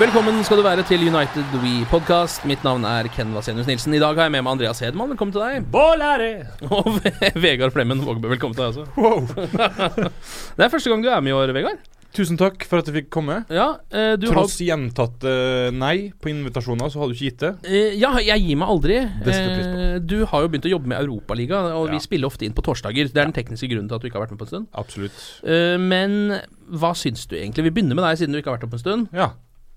[0.00, 2.46] Velkommen skal du være til United We Podcast.
[2.48, 3.92] Mitt navn er Ken Vasenius Nilsen.
[3.92, 5.10] I dag har jeg med meg Andreas Hedman.
[5.12, 5.66] Velkommen til deg.
[5.74, 6.30] Bålære!
[6.72, 8.30] Og Ve- Vegard Flemmen Vågbø.
[8.32, 9.50] Velkommen til deg også.
[10.56, 11.82] det er første gang du er med i år, Vegard.
[12.16, 13.42] Tusen takk for at jeg fikk komme.
[13.52, 15.34] Ja, eh, du Tross gjentatte
[15.76, 17.52] nei på invitasjoner, så har du ikke gitt det.
[17.68, 18.96] har eh, Ja, jeg gir meg aldri.
[19.20, 19.84] Det setter jeg pris på.
[19.84, 22.64] Eh, du har jo begynt å jobbe med Europaliga, og vi spiller ofte inn på
[22.64, 23.12] torsdager.
[23.12, 24.72] Det er den tekniske grunnen til at du ikke har vært med på en stund.
[24.80, 25.20] Absolutt.
[25.44, 26.40] Eh, men
[26.72, 27.68] hva syns du egentlig?
[27.68, 29.12] Vi begynner med deg, siden du ikke har vært med på en stund.
[29.12, 29.30] Ja.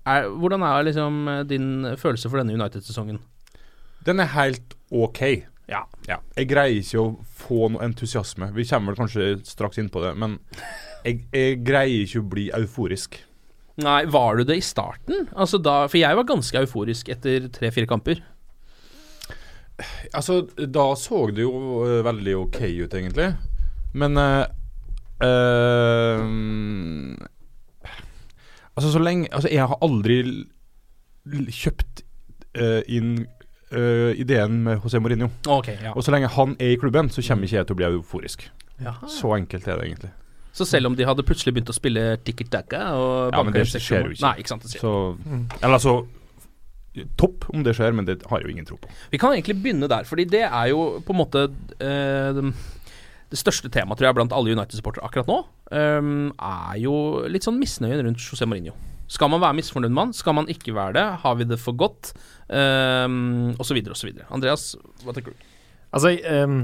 [0.04, 3.20] Er, hvordan er liksom din følelse for denne United-sesongen?
[4.04, 5.22] Den er helt OK.
[5.70, 5.84] Ja.
[6.08, 6.18] Ja.
[6.36, 7.12] Jeg greier ikke å
[7.44, 8.50] få noe entusiasme.
[8.56, 10.36] Vi kommer vel kanskje straks inn på det, men
[11.06, 13.16] jeg, jeg greier ikke å bli euforisk.
[13.82, 15.26] Nei, var du det i starten?
[15.34, 18.20] Altså da, For jeg var ganske euforisk etter tre-fire kamper.
[20.14, 23.32] Altså, da så det jo eh, veldig OK ut, egentlig.
[23.98, 24.44] Men øh,
[25.26, 26.20] eh,
[28.74, 30.18] Altså, så lenge Altså, jeg har aldri
[31.54, 32.02] kjøpt
[32.60, 33.24] uh, inn
[33.72, 35.30] uh, ideen med José Mourinho.
[35.48, 35.94] Ok, ja.
[35.94, 38.44] Og så lenge han er i klubben, så kommer ikke jeg til å bli euforisk.
[38.82, 39.08] Jaha.
[39.08, 40.12] Så enkelt er det egentlig.
[40.54, 43.64] Så selv om de hadde plutselig begynt å spille tikki taka og Ja, men det
[43.72, 44.22] skjer jo ikke.
[44.22, 44.66] Nei, ikke sant.
[44.66, 44.84] Det skjer.
[44.84, 45.96] Så Eller altså
[47.18, 48.86] Topp om det skjer, men det har jeg jo ingen tro på.
[49.10, 51.40] Vi kan egentlig begynne der, fordi det er jo på en måte
[51.82, 52.38] eh,
[53.34, 55.40] Det største temaet, tror jeg, blant alle United-supportere akkurat nå,
[55.74, 56.94] um, er jo
[57.26, 58.76] litt sånn misnøyen rundt José Mourinho.
[59.10, 60.14] Skal man være misfornøyd med han?
[60.16, 61.04] Skal man ikke være det?
[61.24, 62.14] Har vi det for godt?
[62.46, 64.28] Um, og så videre og så videre.
[64.32, 64.70] Andreas,
[65.02, 65.50] hva tenker du?
[65.94, 66.60] Altså, ehm,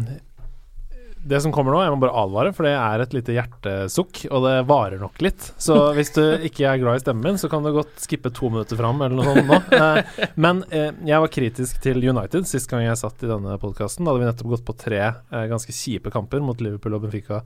[1.23, 4.45] det som kommer nå, jeg må bare advare, for det er et lite hjertesukk, og
[4.47, 5.51] det varer nok litt.
[5.61, 8.49] Så hvis du ikke er glad i stemmen min, så kan du godt skippe to
[8.53, 9.59] minutter fram, eller noe sånt nå.
[9.81, 14.07] Eh, men eh, jeg var kritisk til United sist gang jeg satt i denne podkasten.
[14.07, 17.43] Da hadde vi nettopp gått på tre eh, ganske kjipe kamper mot Liverpool og Benfica.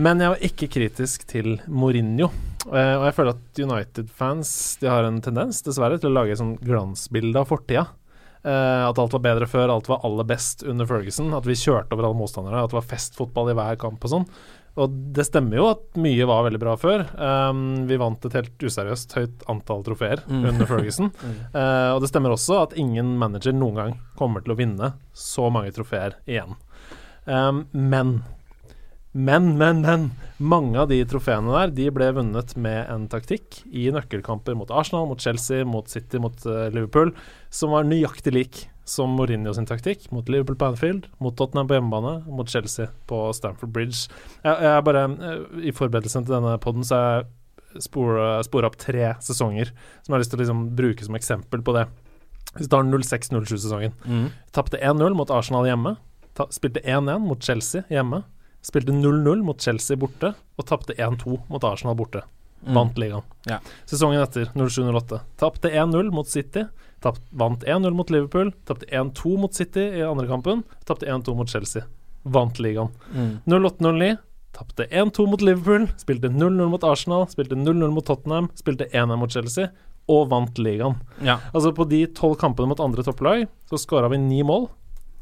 [0.00, 2.28] Men jeg var ikke kritisk til Mourinho.
[2.68, 6.54] Og jeg føler at United-fans De har en tendens, dessverre, til å lage et sånn
[6.60, 7.88] glansbilde av fortida.
[8.44, 11.32] Eh, at alt var bedre før, alt var aller best under Ferguson.
[11.36, 14.26] At vi kjørte over alle motstandere, at det var festfotball i hver kamp og sånn.
[14.80, 17.02] Og det stemmer jo at mye var veldig bra før.
[17.18, 20.44] Um, vi vant et helt useriøst høyt antall trofeer Mm.
[20.52, 21.10] under Ferguson.
[21.58, 25.50] Eh, og det stemmer også at ingen manager noen gang kommer til å vinne så
[25.52, 26.54] mange trofeer igjen.
[27.26, 28.20] Um, men
[29.12, 30.10] men, men, men.
[30.40, 35.08] Mange av de trofeene der De ble vunnet med en taktikk i nøkkelkamper mot Arsenal,
[35.10, 37.10] mot Chelsea, mot City, mot eh, Liverpool,
[37.52, 38.60] som var nøyaktig lik
[38.90, 43.20] som Mourinho sin taktikk mot Liverpool på Anfield, mot Tottenham på hjemmebane, mot Chelsea på
[43.36, 44.08] Stamford Bridge.
[44.44, 47.84] Jeg, jeg bare, eh, I forberedelsen til denne poden så har jeg
[48.46, 51.74] spora opp tre sesonger som jeg har lyst til å liksom bruke som eksempel på
[51.76, 51.86] det.
[52.56, 53.92] Hvis vi tar 06-07-sesongen.
[54.54, 55.94] Tapte 1-0 mot Arsenal hjemme.
[56.34, 58.24] Ta, spilte 1-1 mot Chelsea hjemme.
[58.62, 62.24] Spilte 0-0 mot Chelsea borte, og tapte 1-2 mot Arsenal borte.
[62.60, 63.22] Vant ligaen.
[63.48, 63.58] Ja.
[63.88, 65.20] Sesongen etter, 07-08.
[65.40, 66.66] Tapte 1-0 mot City.
[67.00, 68.52] Tapt, vant 1-0 mot Liverpool.
[68.68, 70.62] Tapte 1-2 mot City i andre kampen.
[70.84, 71.86] Tapte 1-2 mot Chelsea.
[72.22, 72.92] Vant ligaen.
[73.46, 74.16] 08-09.
[74.52, 75.88] Tapte 1-2 mot Liverpool.
[75.98, 77.24] Spilte 0-0 mot Arsenal.
[77.32, 78.50] Spilte 0-0 mot Tottenham.
[78.54, 79.70] Spilte 1-1 mot Chelsea.
[80.10, 80.98] Og vant ligaen.
[81.24, 81.38] Ja.
[81.54, 84.68] Altså På de tolv kampene mot andre topplag så skåra vi ni mål.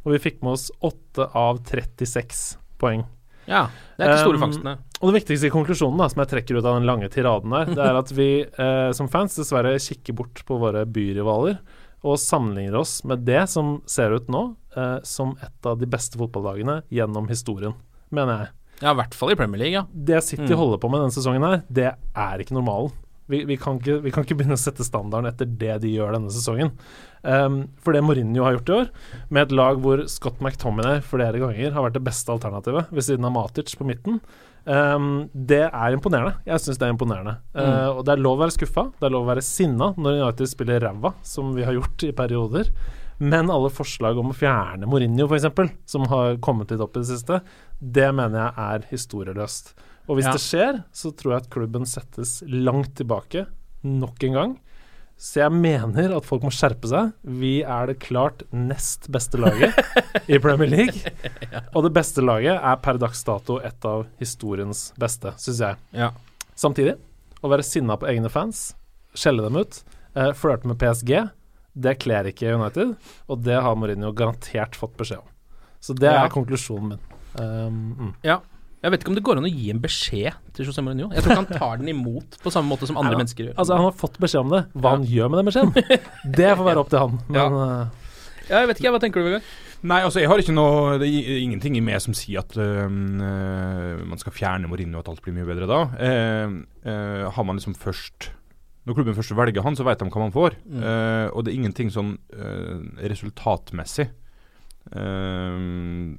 [0.02, 3.06] Og vi fikk med oss 8 av 36 poeng.
[3.48, 3.64] Ja.
[3.98, 4.76] Det er ikke store Um, fangstene.
[5.00, 7.82] Og den viktigste konklusjonen da, som jeg trekker ut av den lange tiraden der, det
[7.88, 11.58] er at vi eh, som fans dessverre kikker bort på våre byrivaler
[12.06, 14.44] og sammenligner oss med det som ser ut nå
[14.76, 17.74] eh, som et av de beste fotballagene gjennom historien,
[18.14, 18.52] mener jeg.
[18.84, 19.82] Ja, i hvert fall i Premier League, ja.
[19.90, 20.58] Det City Mm.
[20.60, 22.92] holder på med denne sesongen her, det er ikke normalen.
[23.28, 26.14] Vi, vi, kan ikke, vi kan ikke begynne å sette standarden etter det de gjør
[26.16, 26.70] denne sesongen.
[27.22, 28.90] Um, for det Mourinho har gjort i år,
[29.28, 33.26] med et lag hvor Scott McTominay flere ganger har vært det beste alternativet, ved siden
[33.28, 34.20] av Matic på midten,
[34.64, 36.38] um, det er imponerende.
[36.48, 37.36] Jeg syns det er imponerende.
[37.52, 37.98] Uh, Mm.
[37.98, 40.48] og det er lov å være skuffa, det er lov å være sinna når United
[40.54, 42.72] spiller ræva, som vi har gjort i perioder.
[43.18, 47.08] Men alle forslag om å fjerne Mourinho, f.eks., som har kommet litt opp i det
[47.10, 47.40] siste,
[47.82, 49.74] det mener jeg er historieløst.
[50.08, 50.32] Og hvis Ja.
[50.32, 53.46] det skjer, så tror jeg at klubben settes langt tilbake
[53.84, 54.58] nok en gang.
[55.18, 57.12] Så jeg mener at folk må skjerpe seg.
[57.24, 59.74] Vi er det klart nest beste laget
[60.30, 60.94] i Premier League.
[61.74, 65.76] Og det beste laget er per dags dato et av historiens beste, syns jeg.
[65.92, 66.12] Ja.
[66.54, 66.94] Samtidig,
[67.42, 68.74] å være sinna på egne fans,
[69.14, 69.82] skjelle dem ut,
[70.14, 71.28] eh, flørte med PSG,
[71.78, 72.94] det kler ikke United,
[73.28, 75.28] og det har Mourinho garantert fått beskjed om.
[75.80, 76.24] Så det Ja.
[76.24, 76.98] er konklusjonen min.
[77.38, 78.14] Um, mm.
[78.24, 78.38] Ja.
[78.78, 81.08] Jeg vet ikke om det går an å gi en beskjed til José Mourinho.
[81.10, 83.56] Jeg tror ikke han tar den imot på samme måte som andre Ja, mennesker gjør.
[83.58, 84.60] Altså, han har fått beskjed om det.
[84.78, 86.04] Hva han gjør med den beskjeden,
[86.38, 87.16] det får være opp til han.
[87.26, 87.80] Men ja.
[88.48, 89.48] Ja, jeg vet ikke, hva tenker du, Vegard?
[89.88, 92.88] Nei, altså jeg har ikke noe Det er ingenting i meg som sier at øh,
[92.90, 95.82] man skal fjerne Mourinho at alt blir mye bedre da.
[95.94, 98.32] Uh, uh, har man liksom først
[98.88, 100.56] Når klubben først velger han, så vet de hva man får.
[100.64, 100.80] Mm.
[100.80, 104.08] Uh, og det er ingenting sånn øh, resultatmessig
[104.96, 106.16] øh,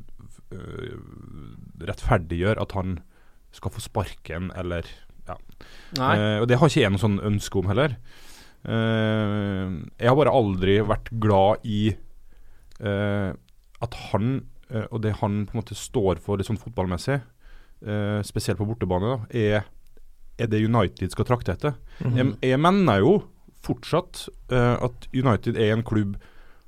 [1.80, 2.98] rettferdiggjør at han
[3.56, 4.88] skal få sparken, eller
[5.30, 5.38] ja.
[5.98, 7.96] Eh, og det har ikke jeg noe sånn ønske om heller.
[8.66, 9.66] Eh,
[10.00, 13.32] jeg har bare aldri vært glad i eh,
[13.80, 14.40] at han,
[14.92, 17.16] og det han på en måte står for litt sånn fotballmessig,
[18.28, 19.64] spesielt på bortebane, da, er,
[20.36, 21.78] er det United skal trakte etter.
[22.04, 22.18] Mhm.
[22.20, 23.14] jeg, jeg mener jo
[23.64, 26.18] fortsatt uh, at United er en klubb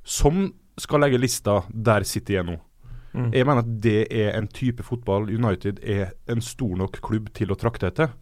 [0.08, 0.50] som
[0.80, 2.58] skal legge lista der City er nå.
[3.14, 3.30] Mm.
[3.36, 7.52] Jeg mener at det er en type fotball United er en stor nok klubb til
[7.52, 8.14] å trakte etter.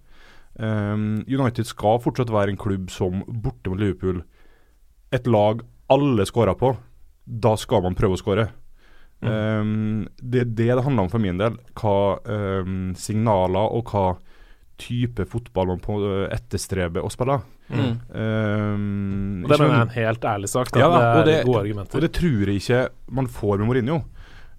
[0.60, 4.24] Um, United skal fortsatt være en klubb som borte mot Liverpool
[5.16, 6.74] Et lag alle skårer på.
[7.26, 8.50] Da skal man prøve å skåre.
[9.22, 11.58] Um, det er det det handler om for min del.
[11.78, 14.04] Hva um, signaler og hva
[14.80, 15.98] type fotball man på
[16.32, 17.40] etterstreber å spille.
[17.70, 17.90] Mm.
[18.14, 20.72] Um, det er en helt ærlig sak.
[20.74, 20.82] Da.
[20.82, 22.00] ja, det er gode argumenter.
[22.00, 22.86] Og det tror jeg ikke
[23.20, 24.00] man får med Mourinho.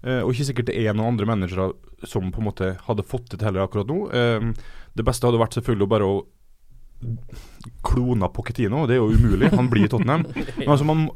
[0.01, 1.71] Eh, og ikke sikkert det er noen andre managere
[2.09, 3.99] som på en måte hadde fått det til heller akkurat nå.
[4.09, 4.47] Eh,
[4.97, 6.21] det beste hadde vært selvfølgelig bare å
[7.85, 8.85] klone Pochettino.
[8.89, 9.51] Det er jo umulig.
[9.53, 10.25] Han blir i Tottenham.
[10.57, 11.07] Men altså man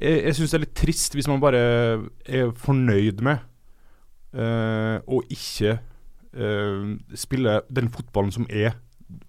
[0.00, 1.58] Jeg, jeg syns det er litt trist hvis man bare
[2.24, 3.42] er fornøyd med
[4.32, 5.78] eh, å ikke
[7.18, 8.76] spille den fotballen som er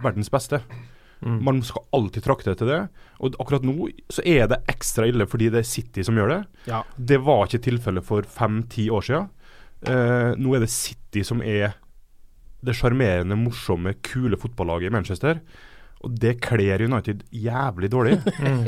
[0.05, 0.59] verdens beste.
[1.21, 1.37] Mm.
[1.45, 2.79] Man skal alltid trakte etter det.
[3.21, 6.41] Og akkurat nå så er det ekstra ille fordi det er City som gjør det.
[6.69, 6.81] Ja.
[6.97, 9.29] Det var ikke tilfellet for fem-ti år siden.
[9.81, 11.77] Eh, nå er det City som er
[12.61, 15.41] det sjarmerende, morsomme, kule fotballaget i Manchester.
[16.01, 18.19] Og det kler United jævlig dårlig.
[18.41, 18.65] Mm.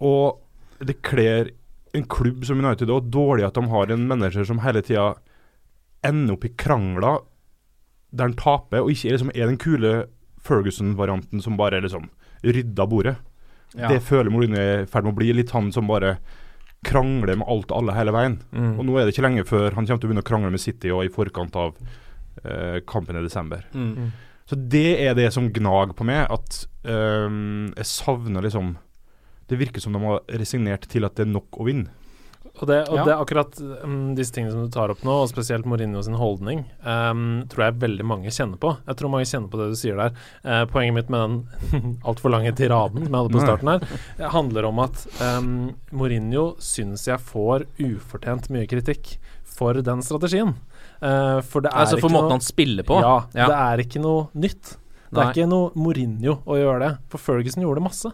[0.00, 0.40] Og
[0.80, 1.50] det kler
[1.92, 5.10] en klubb som United òg dårlig at de har en manager som hele tida
[6.06, 7.20] ender opp i krangler
[8.10, 9.92] der han taper, og ikke er, liksom, er den kule
[10.46, 12.08] Ferguson-varianten som bare liksom
[12.42, 13.16] rydda bordet.
[13.76, 13.88] Ja.
[13.92, 16.16] Det føler Mourinho er i ferd med å bli litt han som bare
[16.86, 18.38] krangler med alt og alle hele veien.
[18.56, 18.72] Mm.
[18.78, 20.62] Og nå er det ikke lenge før han kommer til å begynne å krangle med
[20.62, 21.76] City og i forkant av
[22.44, 23.66] eh, kampen i desember.
[23.76, 24.10] Mm.
[24.50, 28.72] Så det er det som gnag på meg, at ehm, jeg savner liksom
[29.46, 31.90] Det virker som de har resignert til at det er nok å vinne.
[32.60, 33.04] Og, det, og Ja.
[33.06, 36.18] det er akkurat um, disse tingene som du tar opp nå, og spesielt Mourinho sin
[36.20, 38.74] holdning, um, tror jeg veldig mange kjenner på.
[38.84, 40.12] Jeg tror mange kjenner på det du sier der.
[40.44, 41.24] Uh, poenget mitt med
[41.72, 43.86] den altfor lange tiraden som jeg hadde på starten her,
[44.18, 45.50] eh, handler om at um,
[45.96, 49.14] Mourinho syns jeg får ufortjent mye kritikk
[49.50, 50.52] for den strategien.
[51.00, 53.00] Uh, for det er Altså for ikke måten noe, han spiller på?
[53.00, 53.46] Ja, Ja.
[53.48, 54.76] det er ikke noe nytt.
[55.10, 55.24] Det Nei.
[55.24, 58.12] er ikke noe Mourinho å gjøre det, for Ferguson gjorde det masse.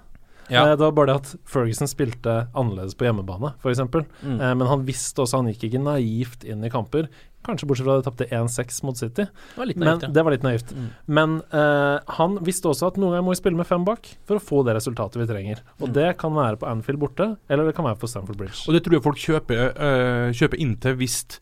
[0.50, 0.62] Ja.
[0.70, 3.80] Eh, Det var bare det at Ferguson spilte annerledes på hjemmebane, f.eks.
[4.22, 4.40] Mm.
[4.40, 7.08] Eh, men han visste også Han gikk ikke naivt inn i kamper.
[7.46, 9.22] Kanskje bortsett fra at de tapte 1-6 mot City.
[9.22, 10.08] Det var litt Men, naivt, ja.
[10.16, 10.72] det var litt naivt.
[10.74, 10.86] Mm.
[11.06, 14.40] Men eh, han visste også at noen ganger må vi spille med fem bak for
[14.40, 15.60] å få det resultatet vi trenger.
[15.80, 15.94] Og Mm.
[15.94, 18.64] det kan være på Anfield borte, eller det kan være på Stamford Bridge.
[18.66, 21.38] Og det tror jeg folk kjøper, øh, kjøper inn til hvis,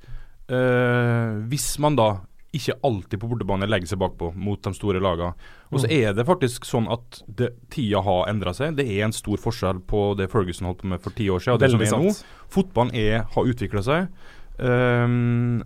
[0.53, 2.09] øh, hvis man da
[2.55, 5.35] ikke alltid på bortebane legger seg bakpå mot de store lagene.
[5.73, 5.95] Og så Mm.
[6.09, 8.77] er det faktisk sånn at det, tida har endra seg.
[8.77, 11.55] Det er en stor forskjell på det Ferguson holdt på med for ti år siden
[11.55, 12.25] og det Veldig som er nå.
[12.49, 14.09] Fotballen er, har utvikla seg.
[14.59, 15.63] Um,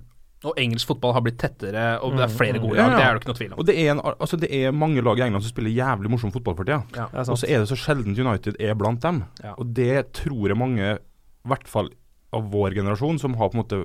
[0.46, 2.92] Og engelsk fotball har blitt tettere, og det er flere gode lag.
[2.92, 2.96] ja.
[2.96, 3.58] Det er det ikke noe tvil om.
[3.58, 6.30] Og det er, en, altså det er mange lag i England som spiller jævlig morsom
[6.30, 6.84] fotball for tida.
[6.94, 7.08] Ja.
[7.24, 7.32] Sant.
[7.34, 9.24] Og så er det så sjelden United er blant dem.
[9.42, 9.56] Ja.
[9.58, 11.90] Og det tror jeg mange, i hvert fall
[12.32, 13.80] av vår generasjon, som har på en måte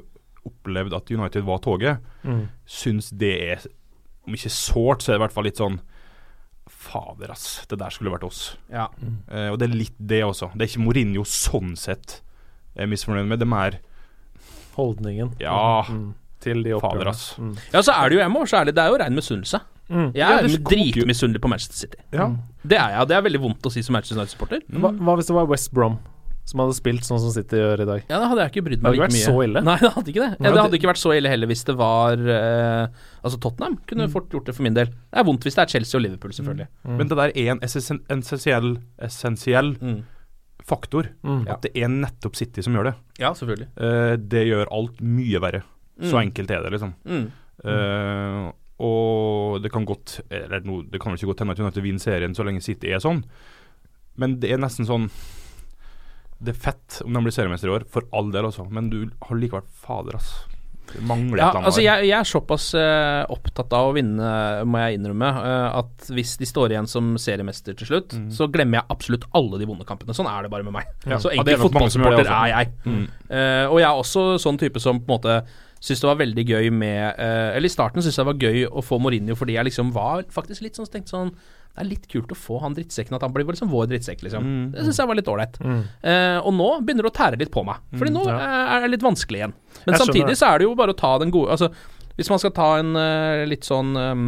[0.46, 2.48] opplevd at United var toget, Mm.
[2.68, 3.66] syns det er
[4.26, 5.80] Om ikke sårt, så er det i hvert fall litt sånn
[6.70, 7.66] Fader, ass.
[7.68, 8.56] Det der skulle vært oss.
[8.72, 8.86] Ja.
[9.30, 10.52] Eh, og det er litt det også.
[10.56, 12.22] Det er ikke Mourinho sånn sett
[12.74, 13.40] jeg er misfornøyd med.
[13.40, 13.76] Det er mer
[14.78, 16.14] Holdningen Ja, mm.
[16.42, 17.36] til de fader, ass.
[17.38, 17.52] Mm.
[17.74, 19.60] ja, så er det jo, jeg må være så ærlig, det er jo rein misunnelse.
[19.90, 20.08] Mm.
[20.16, 22.00] Jeg er ja, dritmisunnelig på Manchester City.
[22.16, 22.30] Ja.
[22.64, 24.64] Det er jeg, og det er veldig vondt å si som Manchester United-supporter.
[24.80, 26.00] Hva, hva hvis det var West Brom
[26.46, 28.02] som hadde spilt sånn som City gjør i dag?
[28.10, 29.62] Ja, da hadde jeg ikke brydd Det hadde ikke vært så ille.
[29.64, 30.32] Nei, det hadde ikke det.
[30.44, 32.88] Ja, det hadde ikke vært så ille heller hvis det var eh,
[33.24, 34.88] Altså, Tottenham kunne fort gjort det for min del.
[34.92, 36.68] Det er vondt hvis det er Chelsea og Liverpool, selvfølgelig.
[37.00, 40.02] Men det der er en essensiell, essensiell Mm.
[40.64, 41.08] faktor.
[41.24, 41.46] Mm.
[41.52, 42.94] At det er nettopp City som gjør det.
[43.20, 43.68] Ja, selvfølgelig.
[43.78, 45.64] Eh, det gjør alt mye verre.
[46.02, 46.22] Så Mm.
[46.32, 46.94] enkelt er det, liksom.
[47.06, 47.32] Mm.
[47.64, 48.52] Eh,
[48.84, 52.00] og det kan godt Eller no, det kan vel ikke godt hende at United vinner
[52.02, 53.24] serien så lenge City er sånn,
[54.18, 55.10] men det er nesten sånn
[56.40, 58.66] Det er fett om de blir seriemester i år, for all del, altså.
[58.72, 60.20] Men du har likevel Fader.
[60.92, 64.30] Det mangler Ja, altså jeg, jeg er såpass uh, opptatt av å vinne,
[64.68, 68.82] må jeg innrømme, uh, at hvis de står igjen som seriemester til slutt, så glemmer
[68.82, 70.16] jeg absolutt alle de vonde kampene.
[70.18, 70.92] Sånn er det bare med meg.
[71.08, 71.22] Ja.
[71.24, 72.74] Så Ja, enkel det fotballsupporter er jeg.
[72.86, 73.06] Mm.
[73.30, 75.40] Uh, og jeg er også sånn type som på en måte
[75.84, 78.84] syns det var veldig gøy med Eller i starten syntes jeg det var gøy å
[78.88, 81.34] få Mourinho fordi jeg liksom var faktisk litt sånn stengt sånn
[81.74, 84.46] det er litt kult å få han drittsekken, at han blir liksom vår drittsekk, liksom.
[84.46, 84.66] Mm.
[84.76, 85.56] Det syns jeg var litt ålreit.
[86.06, 88.36] Eh, og nå begynner det å tære litt på meg, Fordi nå ja.
[88.76, 89.56] er det litt vanskelig igjen.
[89.82, 91.72] Men Jeg samtidig så er det jo bare å ta den gode Altså,
[92.14, 94.28] hvis man skal ta en uh, litt sånn um,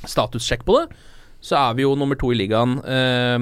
[0.00, 1.04] statussjekk på det,
[1.40, 3.38] så er vi jo nummer to i ligaen eh,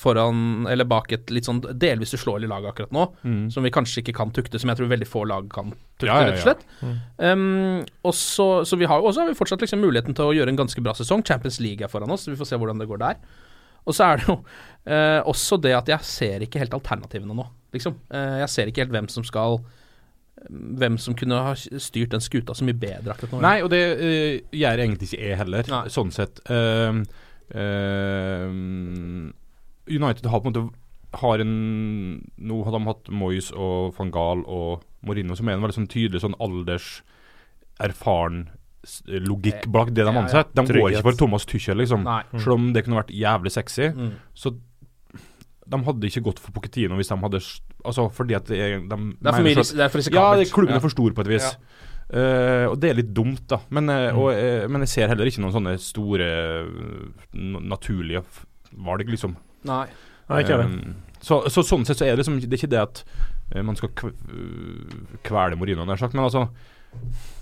[0.00, 3.50] foran Eller bak et litt sånn delvis uslåelig lag akkurat nå, Mm.
[3.52, 6.20] som vi kanskje ikke kan tukte, som jeg tror veldig få lag kan tukte, Ja,
[6.22, 6.64] ja, rett og slett.
[6.80, 7.02] slett.
[7.18, 10.56] Um, og så, så vi har har vi fortsatt liksom muligheten til å gjøre en
[10.64, 11.22] ganske bra sesong.
[11.26, 13.16] Champions League er foran oss, så vi får se hvordan det går der.
[13.86, 14.38] Og så er det jo
[14.86, 17.44] eh, også det at jeg ser ikke helt alternativene nå,
[17.76, 17.98] liksom.
[18.10, 19.60] Eh, jeg ser ikke helt hvem som skal
[20.50, 23.38] Hvem som kunne ha styrt den skuta så mye bedre akkurat nå.
[23.40, 25.84] Nei, og det uh, gjør egentlig ikke jeg heller, Nei.
[25.94, 26.40] sånn sett.
[26.50, 26.98] Eh,
[29.90, 30.64] United har på en måte
[31.20, 31.54] har en
[32.36, 35.90] Nå har de hatt Moyes og van Gaal og Mourinho, som er en veldig sånn
[35.92, 37.02] tydelig sånn alders
[37.82, 38.48] erfaren
[39.08, 40.22] logikk bak det de Ja, ja.
[40.24, 40.64] ansetter.
[40.64, 42.04] De går ikke for Thomas Tuchel, liksom.
[42.04, 42.38] Mm.
[42.40, 43.88] Selv om det kunne vært jævlig sexy.
[43.94, 44.10] Mm.
[44.36, 44.52] Så
[45.64, 47.40] de hadde ikke gått for Pochettino hvis de hadde
[47.84, 50.38] Altså fordi at er, de Det er for mye det er for ja, risikabelt.
[50.44, 51.46] det, klubben er for stor på et vis.
[52.12, 53.60] Eh, og det er litt dumt, da.
[53.74, 56.28] Men, eh, og, uh, men jeg ser heller ikke noen sånne store
[57.32, 58.24] naturlige
[58.84, 59.36] valg, liksom.
[59.68, 59.86] Nei.
[60.28, 60.68] Nei, ikke heller.
[60.68, 63.00] um, så, så sånn sett så er det liksom Det er ikke det at
[63.64, 63.90] man skal
[65.24, 66.46] kvele Mourinho, nær sagt, men altså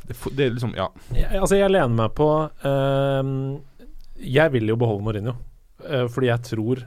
[0.08, 0.88] det, det er liksom Ja.
[1.14, 2.26] Jeg, altså, jeg lener meg på
[2.66, 3.62] ehm,
[4.18, 5.34] Jeg vil jo beholde Mourinho,
[6.10, 6.82] fordi jeg tror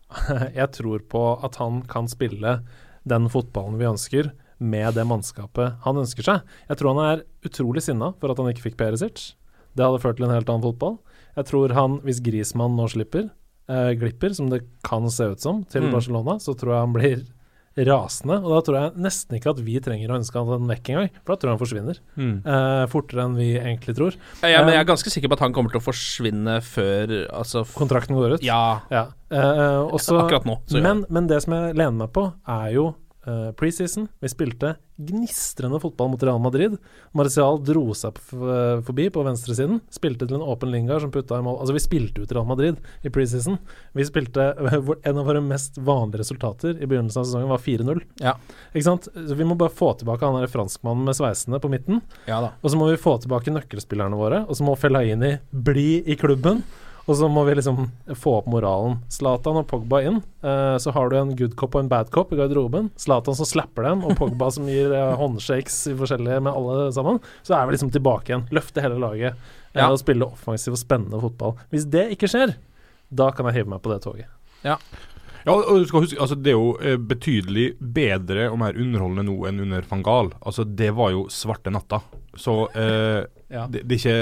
[0.58, 2.58] Jeg tror på at han kan spille
[3.06, 6.40] den fotballen vi ønsker, med det mannskapet han ønsker seg.
[6.70, 9.34] Jeg tror han er utrolig sinna for at han ikke fikk Perisic.
[9.76, 10.98] Det hadde ført til en helt annen fotball.
[11.36, 13.28] Jeg tror han, hvis Grismann nå slipper,
[13.68, 15.92] eh, glipper, som det kan se ut som, til Mm.
[15.92, 17.26] Barcelona, så tror jeg han blir
[17.76, 18.38] rasende.
[18.40, 21.34] Og da tror jeg nesten ikke at vi trenger å ønske han vekk engang, for
[21.34, 21.98] da tror jeg han forsvinner.
[22.16, 24.16] Eh, fortere enn vi egentlig tror.
[24.40, 27.66] Ja, men jeg er ganske sikker på at han kommer til å forsvinne før Altså
[27.76, 28.42] Kontrakten går ut.
[28.46, 28.80] Ja.
[28.90, 29.08] Ja.
[29.28, 32.94] Eh, også, Akkurat nå, så men, men det som jeg lener meg på, er jo
[33.26, 34.06] eh, preseason.
[34.22, 36.76] Vi spilte gnistrende fotball mot Real Madrid.
[37.16, 39.80] Martial dro seg f- forbi på venstresiden.
[39.92, 41.58] Spilte til en åpen lingar som putta i mål.
[41.60, 43.58] Altså, vi spilte ut Real Madrid i preseason.
[43.96, 44.46] Vi spilte
[45.04, 48.00] En av våre mest vanlige resultater i begynnelsen av sesongen var 4-0.
[48.24, 48.36] Ja.
[48.72, 49.08] Ikke sant?
[49.12, 52.00] Så vi må bare få tilbake han der franskmannen med sveisene på midten.
[52.28, 52.54] Ja da.
[52.62, 54.44] Og så må vi få tilbake nøkkelspillerne våre.
[54.48, 56.62] Og så må Fellaini bli i klubben.
[57.06, 57.84] Og så må vi liksom
[58.18, 58.96] få opp moralen.
[59.14, 60.16] Zlatan og Pogba inn.
[60.42, 62.88] Eh, så har du en good cop og en bad cop i garderoben.
[62.98, 67.20] Zlatan som slapper dem, og Pogba som gir eh, håndshakes i forskjellige med alle sammen.
[67.46, 68.48] Så er vi liksom tilbake igjen.
[68.58, 69.90] Løfte hele laget eh, Ja.
[69.92, 71.54] og spille offensiv og spennende fotball.
[71.70, 72.56] Hvis det ikke skjer,
[73.14, 74.26] da kan jeg hive meg på det toget.
[75.46, 79.28] Ja, og du skal huske, altså Det er jo eh, betydelig bedre og mer underholdende
[79.28, 80.32] nå enn under van Gaal.
[80.42, 82.00] Altså, det var jo svarte natta.
[82.36, 83.62] Så eh, Ja.
[83.70, 84.14] det, det er ikke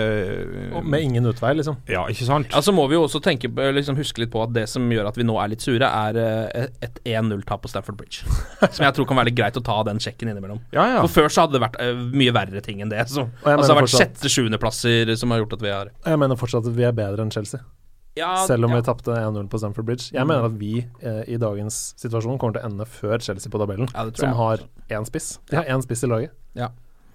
[0.70, 1.78] eh, Og med ingen utvei, liksom.
[1.88, 2.50] Ja, ikke sant?
[2.52, 4.84] Ja, så må vi jo også tenke, på- liksom huske litt på at det som
[4.92, 8.20] gjør at vi nå er litt sure, er eh, et 1-0-tap på Stafford Bridge.
[8.74, 10.60] som jeg tror kan være litt greit å ta den sjekken innimellom.
[10.76, 11.00] Ja, ja.
[11.06, 13.00] For før så hadde det vært eh, mye verre ting enn det.
[13.08, 16.68] Så, altså det har vært sjette-sjuendeplasser som har gjort at vi har Jeg mener fortsatt
[16.68, 17.64] at vi er bedre enn Chelsea.
[18.20, 18.82] ja, Selv om ja.
[18.82, 20.12] vi tapte 1-0 på Stamford Bridge.
[20.14, 23.58] Jeg mener at vi eh, i dagens situasjon kommer til å ende før Chelsea på
[23.64, 24.68] tabellen, Ja, som jeg har
[25.00, 25.38] én spiss.
[25.50, 26.36] De har én spiss i laget.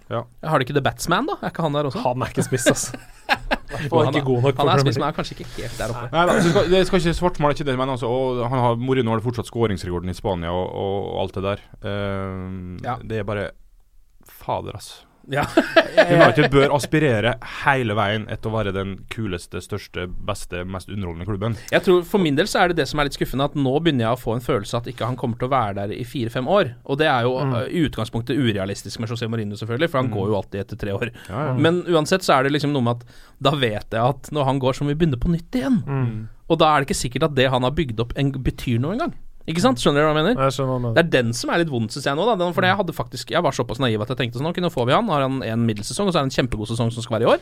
[0.09, 0.23] Ja.
[0.49, 1.35] Har de ikke The Batsman, da?
[1.43, 2.01] Er ikke han der også?
[2.01, 2.97] Han er ikke spiss, altså.
[3.69, 6.07] Jo, han ikke god nok Han er spiss, men er kanskje ikke helt der oppe.
[6.15, 9.13] Nei, da, skal, det skal ikke svartmale ikke det, men altså, og han har, Mourinho
[9.13, 11.61] har fortsatt skåringsrekorden i Spania og, og, og alt det der.
[11.85, 12.97] Uh, Ja.
[13.05, 13.45] Det er bare
[14.25, 15.05] Fader, altså.
[15.29, 15.43] Ja.
[16.09, 21.57] United bør aspirere hele veien etter å være den kuleste, største, beste, mest underholdende klubben.
[21.73, 23.73] Jeg tror For min del så er det det som er litt skuffende, at nå
[23.83, 26.03] begynner jeg å få en følelse at ikke han kommer til å være der i
[26.07, 26.73] fire-fem år.
[26.89, 27.53] Og det er jo Mm.
[27.55, 30.15] uh, i utgangspunktet urealistisk med José Mourinho, selvfølgelig, for han Mm.
[30.17, 31.11] går jo alltid etter tre år.
[31.29, 31.53] Ja, ja.
[31.53, 33.05] Men uansett så er det liksom noe med at
[33.41, 35.83] da vet jeg at når han går, så må vi begynne på nytt igjen.
[35.85, 36.27] Mm.
[36.49, 38.93] Og da er det ikke sikkert at det han har bygd opp, en, betyr noe
[38.97, 39.13] engang.
[39.47, 39.79] Ikke sant?
[39.81, 40.41] Skjønner du hva jeg mener?
[40.45, 40.95] Jeg skjønner hva du mener.
[40.99, 42.25] Det er den som er litt vondt, syns jeg nå.
[42.27, 42.35] Da.
[42.43, 44.69] Den, for jeg hadde faktisk Jeg var såpass naiv at jeg tenkte sånn Ok, nå
[44.73, 45.07] får vi han.
[45.09, 47.31] Har han en middelsesong, og så er det en kjempegod sesong som skal være i
[47.37, 47.39] år.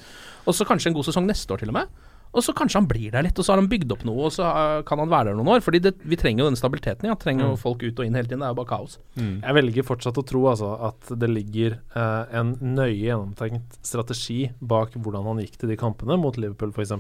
[0.48, 1.98] Og så kanskje en god sesong neste år, til og med.
[2.38, 4.34] Og så kanskje han blir der litt, og så har han bygd opp noe, og
[4.36, 5.62] så uh, kan han være der noen år.
[5.64, 7.08] Fordi det, vi trenger jo den stabiliteten.
[7.08, 7.16] Ja.
[7.18, 7.62] Trenger jo Mm.
[7.62, 8.44] folk ut og inn hele tiden.
[8.44, 8.98] Det er jo bare kaos.
[9.18, 14.92] Jeg velger fortsatt å tro altså, at det ligger eh, en nøye gjennomtenkt strategi bak
[15.00, 16.92] hvordan han gikk til de kampene mot Liverpool, f.eks.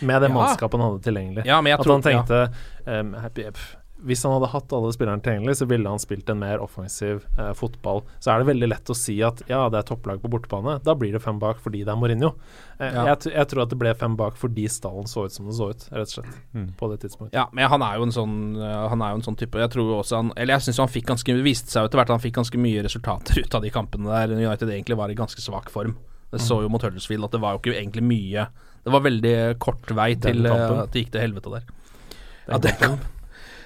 [0.00, 0.34] Med det Ja.
[0.34, 1.44] mannskapet han hadde tilgjengelig.
[1.46, 2.40] Ja, men jeg at tror- han tenkte
[2.88, 3.76] em, happy, pff,
[4.06, 7.52] Hvis han hadde hatt alle spillerne tilgjengelig, så ville han spilt en mer offensiv eh,
[7.58, 8.02] fotball.
[8.18, 10.78] Så er det veldig lett å si at ja, det er topplag på bortebane.
[10.86, 12.32] Da blir det fem bak fordi det er Mourinho.
[12.78, 13.04] Eh, Ja.
[13.10, 15.70] jeg, jeg tror at det ble fem bak fordi stallen så ut som det så
[15.70, 16.38] ut, rett og slett.
[16.56, 16.68] Mm.
[16.80, 17.36] På det tidspunktet.
[17.36, 19.70] Ja, men han er jo en sånn uh, Han er jo en sånn type Jeg
[19.74, 22.22] tror også han Eller jeg syns han fikk ganske viste seg etter hvert at han
[22.24, 25.70] fikk ganske mye resultater ut av de kampene der United egentlig var i ganske svak
[25.70, 25.94] form.
[26.32, 28.48] Det så jo mot Huddersfield at det var jo ikke egentlig mye
[28.84, 31.70] Det var veldig kort vei til uh, at det gikk til helvete der.
[31.70, 33.19] Den Ja, den kampen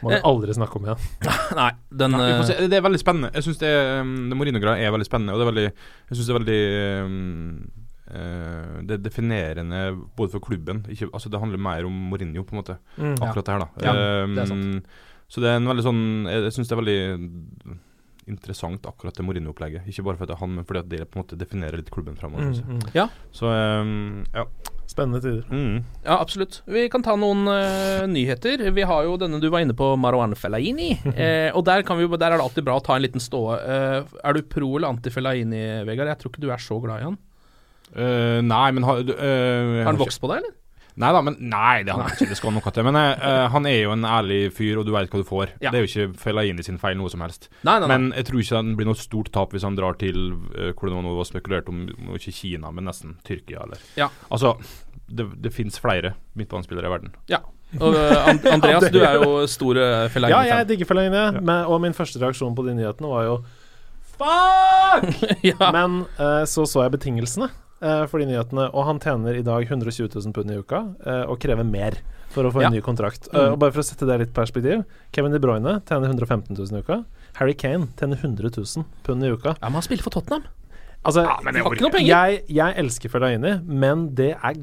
[0.05, 1.07] må vi Eh, aldri snakke om igjen.
[1.61, 1.71] Nei,
[2.03, 2.59] den Nei, se.
[2.69, 3.33] Det er veldig spennende.
[3.35, 5.35] Jeg syns det, um, det Mourinho-greia er veldig spennende.
[5.35, 6.61] Og det er veldig Jeg synes det er veldig
[7.09, 7.65] um,
[8.05, 9.79] Uh, Det er definerende
[10.15, 12.77] både for klubben ikke, Altså Det handler mer om Mourinho, på en måte.
[13.01, 13.15] Mm.
[13.17, 13.69] Akkurat det her, da.
[13.81, 13.95] Ja,
[14.29, 14.91] det er sant.
[15.33, 16.99] så det er en veldig sånn Jeg, jeg syns det er veldig
[18.29, 19.89] interessant, akkurat det Mourinho-opplegget.
[19.89, 21.91] Ikke bare fordi det er han, men fordi at det på en måte definerer litt
[21.93, 22.53] klubben fremover.
[22.53, 22.87] Mm, mm.
[22.97, 23.09] Ja.
[23.37, 24.47] Så um, ja.
[24.95, 25.43] Spennende tider.
[25.51, 25.83] Mm.
[26.05, 26.61] Ja, absolutt.
[26.71, 28.63] Vi kan ta noen uh, nyheter.
[28.77, 30.93] Vi har jo denne du var inne på, Marwan Fellaini.
[31.19, 33.59] eh, og der, kan vi, der er det alltid bra å ta en liten ståe.
[33.59, 36.13] Uh, er du pro eller anti Fellaini, Vegard?
[36.13, 37.19] Jeg tror ikke du er så glad i han.
[37.95, 40.55] Uh, nei, men har uh, Har han vokst på deg, eller?
[41.03, 42.29] Nei da, men Nei, det har han ikke.
[42.31, 42.87] Det skal noe til.
[42.87, 45.57] Men uh, han er jo en ærlig fyr, og du veit hva du får.
[45.59, 45.73] Ja.
[45.75, 47.49] Det er jo ikke Fellaini sin feil, noe som helst.
[47.67, 47.91] Nei, nei, nei.
[47.91, 50.21] Men jeg tror ikke det blir noe stort tap hvis han drar til
[50.55, 51.83] uh, hvor det nå var spekulert om,
[52.15, 54.11] ikke Kina, men nesten Tyrkia, eller Ja.
[54.31, 54.55] Altså,
[55.11, 57.15] det, det fins flere midtbanespillere i verden.
[57.33, 57.43] Ja.
[57.81, 60.51] Og uh, Andreas, du er jo stor uh, Ja, Fellaini-fan.
[60.53, 63.37] jeg digger Fellaini, men- og min første reaksjon på de nyhetene var jo
[64.15, 65.11] Fuck!
[65.51, 65.71] ja.
[65.75, 67.61] Men uh, så så jeg betingelsene eh,
[68.11, 71.39] for de nyhetene, og han tjener i dag 120 000 pund i uka eh, og
[71.43, 71.99] krever mer
[72.35, 72.69] for å få Ja.
[72.71, 73.29] en ny kontrakt.
[73.33, 73.39] Mm.
[73.41, 74.83] Eh, og bare for å sette det litt perspektiv
[75.15, 77.01] Kevin De Bruyne tjener 115 000 i uka.
[77.39, 79.55] Harry Kane tjener 100 000 pund i uka.
[79.61, 80.45] ja, men han spiller for Tottenham.
[81.05, 82.09] Altså, men jeg har ikke noen penger.
[82.17, 84.55] jeg, jeg elsker Fellaini, men det er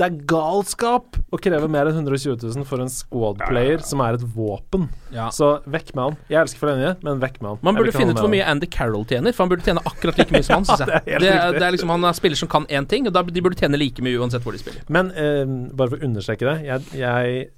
[0.00, 4.24] det er galskap å kreve mer enn 120 000 for en squad-player som er et
[4.32, 4.86] våpen.
[5.12, 5.26] Ja.
[5.34, 6.16] Så vekk med han.
[6.32, 7.60] Jeg elsker Fellaini, men vekk med han.
[7.68, 10.32] Man burde finne ut hvor mye Andy Carroll tjener, for han burde tjene akkurat like
[10.32, 11.04] mye som han, syns jeg.
[11.04, 13.16] Ja, det er det, det er liksom Han er spiller som kan én ting, og
[13.16, 14.86] da, de burde tjene like mye uansett hvor de spiller.
[14.88, 15.44] Men eh,
[15.76, 17.50] bare for å understreke det, jeg, jeg,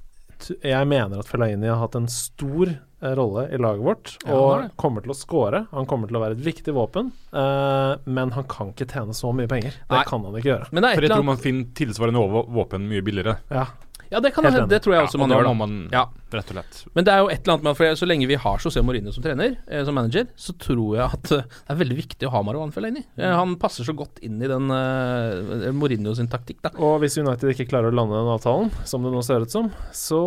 [0.51, 4.75] jeg mener at Fellaini har hatt en stor eh, rolle i laget vårt, Ja, og
[4.81, 5.65] kommer til å score.
[5.73, 9.33] Han kommer til å være et viktig våpen, uh, men han kan ikke tjene så
[9.37, 9.79] mye penger.
[9.85, 10.05] Det Nei.
[10.09, 10.69] kan han ikke gjøre.
[10.73, 13.39] Men det er For jeg tror man finner tilsvarende våpen mye billigere.
[13.53, 13.67] Ja.
[14.13, 15.47] Ja, det, kan, det, tror jeg også Ja, man og gjør.
[15.49, 16.03] da man Ja.
[16.37, 16.79] rett og lett.
[16.95, 19.13] Men det er jo et eller annet med for Så lenge vi har José Mourinho
[19.13, 22.33] som trener, eh, som manager, så tror jeg at eh, det er veldig viktig å
[22.37, 23.05] ha Marwan Fellaini.
[23.17, 26.71] Eh, han passer så godt inn i den eh, Mourinho sin taktikk, da.
[26.79, 29.71] Og hvis United ikke klarer å lande den avtalen, som det nå ser ut som,
[29.93, 30.23] så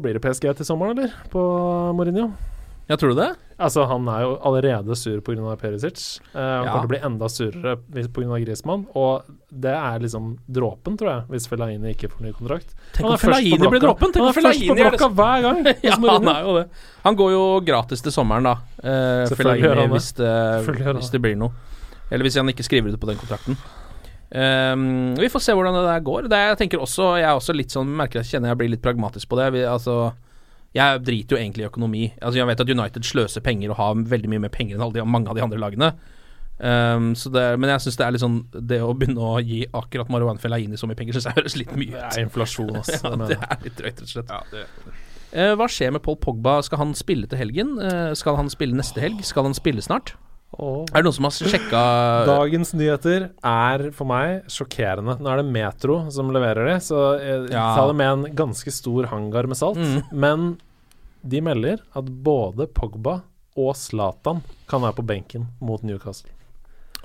[0.00, 1.14] blir det PSG til sommeren, eller?
[1.32, 1.42] På
[1.98, 2.30] Mourinho.
[2.86, 3.32] Ja, tror du det?
[3.58, 5.56] Altså, han er jo allerede sur pga.
[5.58, 6.20] Perisic.
[6.34, 6.72] Uh, han Ja.
[6.72, 7.76] kommer til å bli enda surere
[8.14, 8.38] pga.
[8.44, 8.86] Griezmann.
[8.94, 12.74] Og det er liksom dråpen, tror jeg, hvis Fellaini ikke får ny kontrakt.
[12.92, 14.12] Tenk om Fellaini blir dråpen!
[14.12, 15.64] Tenk Han er først på blokka hver gang!
[15.82, 16.66] ja, han er jo det.
[17.02, 18.54] Han går jo gratis til sommeren, da.
[18.84, 20.34] Uh, Fellaini, hvis det,
[21.00, 21.50] hvis det blir noe.
[22.10, 23.58] Eller hvis han ikke skriver ut på den kontrakten.
[24.30, 26.26] Um, vi får se hvordan det der går.
[26.28, 28.82] Det jeg tenker også Jeg er også litt sånn merker jeg kjenner jeg blir litt
[28.82, 29.52] pragmatisk på det.
[29.54, 30.12] Vi, altså
[30.76, 32.04] Jeg driter jo egentlig i økonomi.
[32.20, 34.98] Altså Jeg vet at United sløser penger og har veldig mye mer penger enn alle
[34.98, 35.90] de, mange av de andre lagene.
[36.56, 39.58] Um, så det, men jeg syns det er litt sånn Det å begynne å gi
[39.76, 41.98] akkurat Marwan Fellaini så mye penger, syns jeg høres litt mye ut.
[41.98, 43.00] Det er inflasjon, altså.
[43.04, 44.86] Ja, det det er litt drøyt, rett og slett.
[45.36, 46.60] Eh, hva skjer med Paul Pogba?
[46.64, 47.74] Skal han spille til helgen?
[47.82, 49.20] Uh, skal han spille neste helg?
[49.26, 50.14] Skal han spille snart?
[50.56, 50.86] Oh.
[50.94, 51.80] Er det noen som har sjekka
[52.24, 55.18] Dagens nyheter er for meg sjokkerende.
[55.20, 57.74] Nå er det Metro som leverer det, så jeg, Ja.
[57.76, 59.76] ta det med en ganske stor hangar med salt.
[59.76, 59.98] Mm.
[60.14, 60.46] Men
[61.28, 63.20] de melder at både Pogba
[63.56, 66.30] og Zlatan kan være på benken mot Newcastle.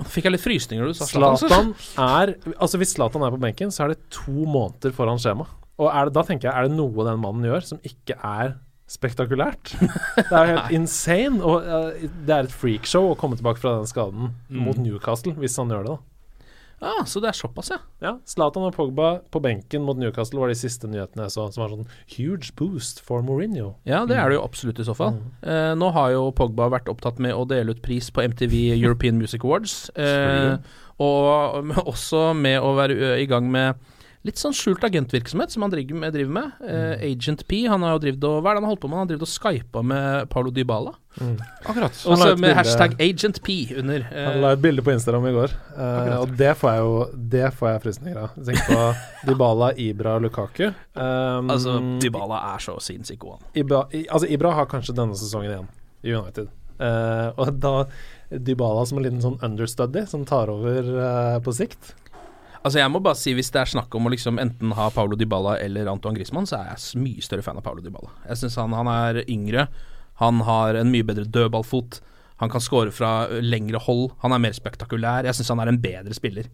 [0.09, 1.73] Fikk jeg litt frysninger du sa Zlatan?
[2.01, 5.45] Er Altså Hvis Zlatan er på benken, så er det to måneder foran skjema.
[5.81, 8.55] Og det, da tenker jeg, er det noe den mannen gjør som ikke er
[8.91, 9.71] spektakulært?
[9.79, 11.39] Det er helt insane.
[11.41, 11.91] Og uh,
[12.27, 14.65] det er et freakshow å komme tilbake fra den skaden Mm.
[14.67, 16.10] mot Newcastle, hvis han gjør det, da.
[16.81, 17.77] Ah, så det er såpass, ja.
[18.01, 21.61] Ja, Zlatan og Pogba på benken mot Newcastle var de siste nyhetene jeg så, som
[21.61, 23.75] var sånn huge boost for Mourinho.
[23.85, 25.19] Ja, det er det jo absolutt i så fall.
[25.45, 29.21] Eh, nå har jo Pogba vært opptatt med å dele ut pris på MTV European
[29.21, 29.91] Music Awards.
[29.93, 30.57] Eh,
[31.01, 33.77] og også med å være i gang med
[34.27, 36.13] litt sånn skjult agentvirksomhet som han driver med.
[36.13, 36.57] Driver med.
[36.61, 38.91] Eh, Agent P, han har jo drevet og Hva er det han har holdt på
[38.91, 38.99] med?
[38.99, 40.93] Han har drevet og skypa med Paulo Dybala.
[41.65, 41.91] Akkurat.
[42.05, 44.05] Og Altså med hashtag Agent P under.
[44.11, 46.93] Han Eh, la et bilde på Instagram i går, eh, og det får jeg jo
[47.33, 48.37] Det får jeg frysninger av.
[48.45, 48.95] Tenk på
[49.27, 50.71] Dybala, Ibra, Lukaku.
[50.95, 53.51] Um, altså, Dybala er så sinnssykt god, han.
[53.55, 55.69] Ibra, altså Ibra har kanskje denne sesongen igjen
[56.03, 56.49] i United.
[56.81, 57.85] Uh, og da
[58.31, 61.95] Dybala som en liten sånn understudy som tar over uh, på sikt.
[62.61, 65.17] Altså Jeg må bare si hvis det er snakk om å liksom enten ha Paulo
[65.17, 68.11] Dybala eller Antoine Griezmann, så er jeg mye større fan av Paulo Dybala.
[68.29, 69.65] Jeg synes han, han er yngre,
[70.21, 71.97] han har en mye bedre dødballfot,
[72.41, 75.25] han kan score fra lengre hold, han er mer spektakulær.
[75.25, 76.49] Jeg syns han er en bedre spiller.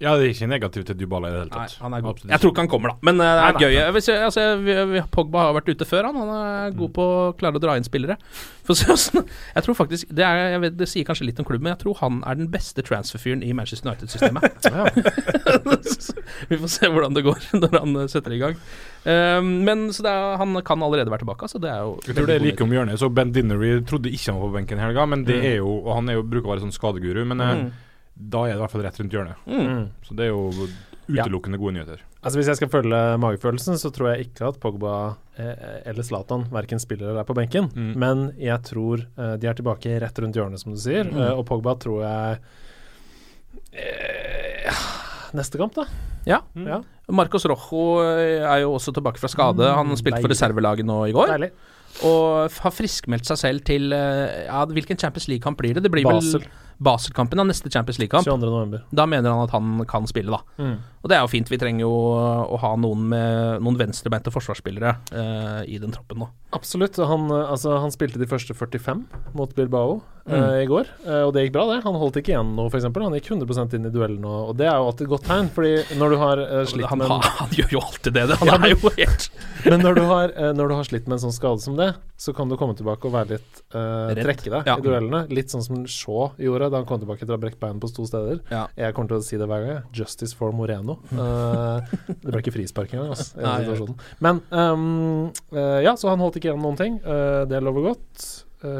[0.00, 1.74] Ja, det er ikke negativt til Dybala i det hele Nei, tatt.
[1.84, 2.14] han er god.
[2.14, 2.96] Absolutt Jeg tror ikke han kommer, da.
[3.04, 3.74] Men uh, det er nei, gøy.
[3.76, 3.90] nei.
[3.96, 6.16] Hvis altså, vi, vi, Pogba har vært ute før, han.
[6.22, 8.16] Han er god på å klare å dra inn spillere.
[8.64, 8.96] For å
[9.56, 11.82] jeg tror faktisk det, er, jeg vet, det sier kanskje litt om klubben, men jeg
[11.84, 14.40] tror han er den beste transferfyren i Manchester United-systemet.
[16.48, 18.56] vi får se hvordan det går når han eh, setter i gang.
[19.04, 22.16] Um, men så det er, han kan allerede være tilbake, så det er jo Jeg
[22.18, 23.00] tror det er like om hjørnet.
[23.00, 25.46] Så Ben Dinnery trodde ikke han var på benken i helga, men det Mm.
[25.52, 27.70] er jo Og han er jo, bruker å være sånn skadeguru, men eh, Mm.
[28.20, 29.44] Da er det i hvert fall rett rundt hjørnet.
[29.48, 29.84] Mm.
[30.06, 30.68] Så det er jo
[31.10, 32.02] utelukkende gode nyheter.
[32.20, 34.94] Altså Hvis jeg skal følge magefølelsen, så tror jeg ikke at Pogba
[35.40, 37.70] eh, eller Zlatan verken spiller eller er på benken.
[37.72, 37.92] Mm.
[37.98, 41.08] Men jeg tror eh, de er tilbake rett rundt hjørnet, som du sier.
[41.08, 41.16] Mm.
[41.16, 42.38] Eh, og Pogba tror jeg
[43.72, 44.86] eh,
[45.36, 45.86] Neste kamp, da.
[46.26, 46.40] Ja.
[46.58, 46.80] Ja.
[47.10, 49.66] Marcos Rojo eh, er jo også tilbake fra skade.
[49.78, 51.32] Han spilte for reservelaget nå i går.
[51.36, 51.52] Deilig.
[52.06, 55.86] Og har friskmeldt seg selv til eh, Ja, hvilken Champions League-kamp blir det?
[55.86, 56.44] Det blir Basel.
[56.44, 57.44] vel Basel-kampen, da.
[57.44, 58.24] Neste Champions League-kamp.
[58.24, 58.50] 22.
[58.50, 58.84] november.
[58.90, 60.40] Da mener han at han kan spille, da.
[60.62, 60.78] Mm.
[61.02, 61.48] Og det er jo fint.
[61.52, 66.28] Vi trenger jo å ha noen med noen venstrebeinte forsvarsspillere eh, i den troppen nå.
[66.56, 66.96] Absolutt.
[66.96, 69.04] Han, eh, altså, han spilte de første 45
[69.36, 70.62] mot Bilbao eh, Mm.
[70.62, 71.78] i går, eh, og det gikk bra, det.
[71.82, 72.84] Han holdt ikke igjen noe, f.eks.
[72.84, 75.48] Han gikk 100 inn i duellen, og, og det er jo alltid et godt tegn.
[75.56, 78.26] Fordi når du har eh, slitt Han, med en- har- han gjør jo alltid det.
[78.30, 78.36] det.
[78.42, 79.30] Han Ja, er jo helt
[79.70, 81.88] Men når du, har, eh, når du har slitt med en sånn skade som det,
[82.20, 84.76] så kan du komme tilbake og være litt eh, trekke deg Ja.
[84.76, 85.24] i duellene.
[85.32, 87.90] Litt sånn som Shaw gjorde da han kom tilbake etter å ha brekt beinet på
[87.94, 88.40] to steder.
[88.52, 88.64] Ja.
[88.78, 89.80] Jeg kommer til å si det hver gang.
[89.96, 91.00] Justice for Moreno.
[91.20, 93.84] Uh, det ble ikke frispark engang, altså, Nei.
[94.24, 94.84] Men um,
[95.52, 96.96] uh, ja, så han holdt ikke igjen noen ting.
[97.04, 98.24] Uh, det lover godt.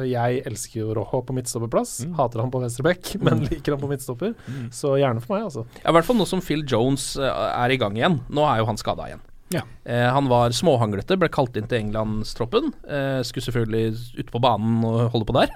[0.09, 1.94] Jeg elsker jo Rojo på midtstopperplass.
[2.18, 4.35] Hater han på venstreback, men liker han på midtstopper.
[4.74, 5.66] Så gjerne for meg, altså.
[5.83, 8.20] Ja, I hvert fall nå som Phil Jones er i gang igjen.
[8.33, 9.24] Nå er jo han skada igjen.
[9.50, 9.62] Ja.
[9.85, 12.70] Eh, han var småhanglete, ble kalt inn til Englandstroppen.
[12.87, 15.55] Eh, skulle selvfølgelig ut på banen og holde på der,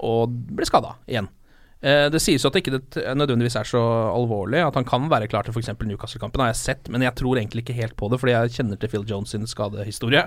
[0.00, 1.28] og ble skada igjen.
[1.84, 2.80] Eh, det sies jo at det ikke
[3.18, 3.82] nødvendigvis er så
[4.14, 5.74] alvorlig, at han kan være klar til f.eks.
[5.84, 8.80] Newcastle-kampen, har jeg sett, men jeg tror egentlig ikke helt på det, fordi jeg kjenner
[8.80, 10.24] til Phil Jones sin skadehistorie.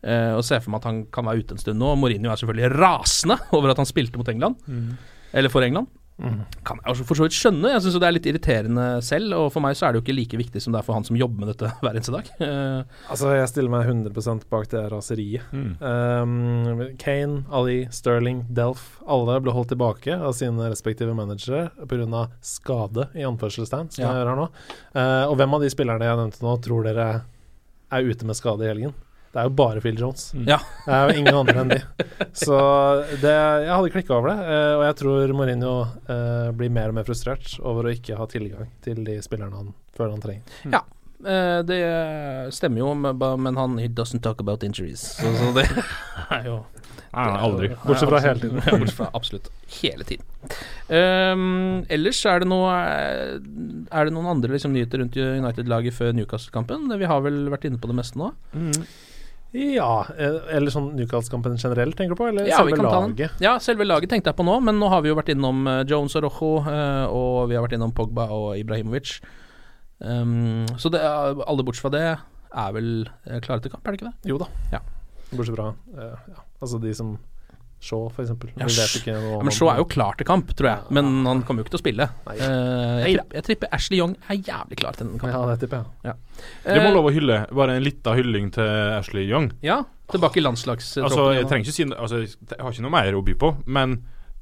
[0.00, 1.92] Eh, og ser for meg at han kan være ute en stund nå.
[2.00, 4.56] Mourinho er selvfølgelig rasende over at han spilte mot England,
[5.36, 5.92] eller for England.
[6.20, 7.70] Kan jeg også for så vidt skjønne.
[7.72, 10.16] Jeg syns det er litt irriterende selv, og for meg så er det jo ikke
[10.18, 12.28] like viktig som det er for han som jobber med dette hver eneste dag.
[12.44, 15.42] Eh, Altså, jeg stiller meg 100% bak det raseriet.
[15.52, 15.72] Mm.
[15.80, 22.24] Um, Kane, Ali, Sterling, Delf Alle ble holdt tilbake av sine respektive managere pga.
[22.44, 24.12] skade, i anførselstegn, som Ja.
[24.12, 24.48] jeg gjør her nå.
[24.94, 27.08] Uh, og hvem av de spillerne jeg nevnte nå, tror dere
[27.90, 28.92] er ute med skade i helgen?
[29.30, 30.30] Det er jo bare Phil Jones.
[30.46, 30.58] Ja.
[30.86, 31.80] Det er jo ingen andre enn de.
[32.34, 32.56] Så
[33.22, 35.74] det, jeg hadde klikka over det, eh, og jeg tror Mourinho
[36.10, 39.70] eh, blir mer og mer frustrert over å ikke ha tilgang til de spillerne han
[39.94, 40.56] føler han trenger.
[40.74, 40.80] Ja,
[41.22, 41.78] eh, det
[42.56, 45.04] stemmer jo, men han He doesn't talk about injuries.
[45.20, 45.68] Så, så det
[46.40, 46.58] er jo
[47.10, 47.68] Nei, aldri.
[47.82, 48.58] Bortsett fra hele tiden.
[48.80, 50.26] Bortsett fra absolutt hele tiden.
[50.86, 56.86] Um, ellers er det noe Er det noen andre liksom, nyheter rundt United-laget før Newcastle-kampen?
[56.98, 58.30] Vi har vel vært inne på det meste nå?
[59.52, 62.28] Ja, eh, eller sånn Newcastle-kampen generelt, tenker du på?
[62.30, 63.40] Eller Ja, selve laget?
[63.42, 65.82] Ja, selve laget tenkte jeg på nå, men nå har vi jo vært innom eh,
[65.90, 69.18] Jones og Rojo, eh, og vi har vært innom Pogba og Ibrahimovic.
[69.98, 72.92] Um, så det, alle bortsett fra det er vel
[73.44, 74.30] klare til kamp, er det ikke det?
[74.30, 74.46] Jo da.
[74.72, 74.80] Ja.
[75.34, 76.46] Bortsett fra uh, ja.
[76.62, 77.18] Altså de som
[77.80, 78.50] Shaw, for eksempel.
[78.60, 81.06] Ja, Vi ikke noe Ja, men Shaw er jo klar til kamp, tror jeg, men
[81.24, 82.06] han kommer jo ikke til å spille.
[82.26, 82.34] Nei.
[82.36, 85.32] Eh, jeg, tripper, jeg tripper, Ashley Young er jævlig klar til den kampen.
[85.32, 86.18] Ja, det tipper jeg.
[86.66, 87.38] Det må Eh, lov å hylle.
[87.56, 89.48] Bare en lita hylling til Ashley Young.
[89.64, 89.78] Ja,
[90.12, 91.08] tilbake i landslagstroppen.
[91.08, 93.96] Altså, jeg trenger ikke si altså, Jeg har ikke noe mer å by på, men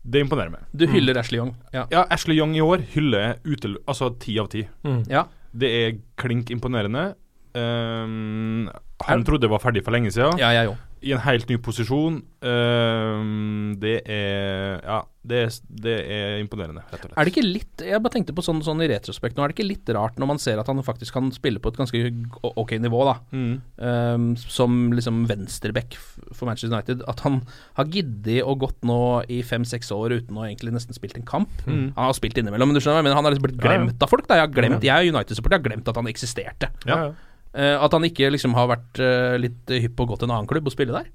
[0.09, 0.67] Det imponerer meg.
[0.73, 1.55] Du hyller Ashley Young.
[1.75, 1.87] Ja.
[1.93, 3.77] Ja, Ashley Young i år hyller utel...
[3.87, 4.63] Altså ti av ti.
[4.87, 5.03] Mm.
[5.11, 5.27] ja.
[5.53, 7.15] Det er klink imponerende.
[7.55, 8.69] Um,
[9.05, 10.39] han trodde det var ferdig for lenge siden.
[10.41, 10.77] Ja, jeg òg.
[11.03, 12.23] I en helt ny posisjon.
[12.43, 17.17] Uh, det er Ja, det er, det er imponerende, rett og slett.
[17.19, 19.57] Er det ikke litt Jeg bare tenkte på sånn, sånn i retrospekt nå, er det
[19.59, 22.01] ikke litt rart når man ser at han faktisk kan spille på et ganske
[22.49, 23.61] ok nivå, da, Mm.
[23.83, 25.99] ehm, som liksom venstreback
[26.33, 27.43] for Manchester United, at han
[27.77, 31.51] har giddet og gått nå i fem-seks år uten å egentlig nesten spilt en kamp.
[31.67, 31.93] Mm.
[31.99, 33.79] Han har spilt innimellom, men du skjønner jeg han har liksom blitt Ja, ja.
[33.85, 34.27] glemt av folk.
[34.29, 34.39] Da.
[34.39, 36.71] Jeg, har glemt, jeg er United-supporter, jeg har glemt at han eksisterte.
[36.87, 36.97] Ja.
[36.97, 37.13] ja.
[37.57, 40.35] Eh, at han ikke liksom har vært eh, litt hypp på å gå til en
[40.37, 41.09] annen klubb og spille der.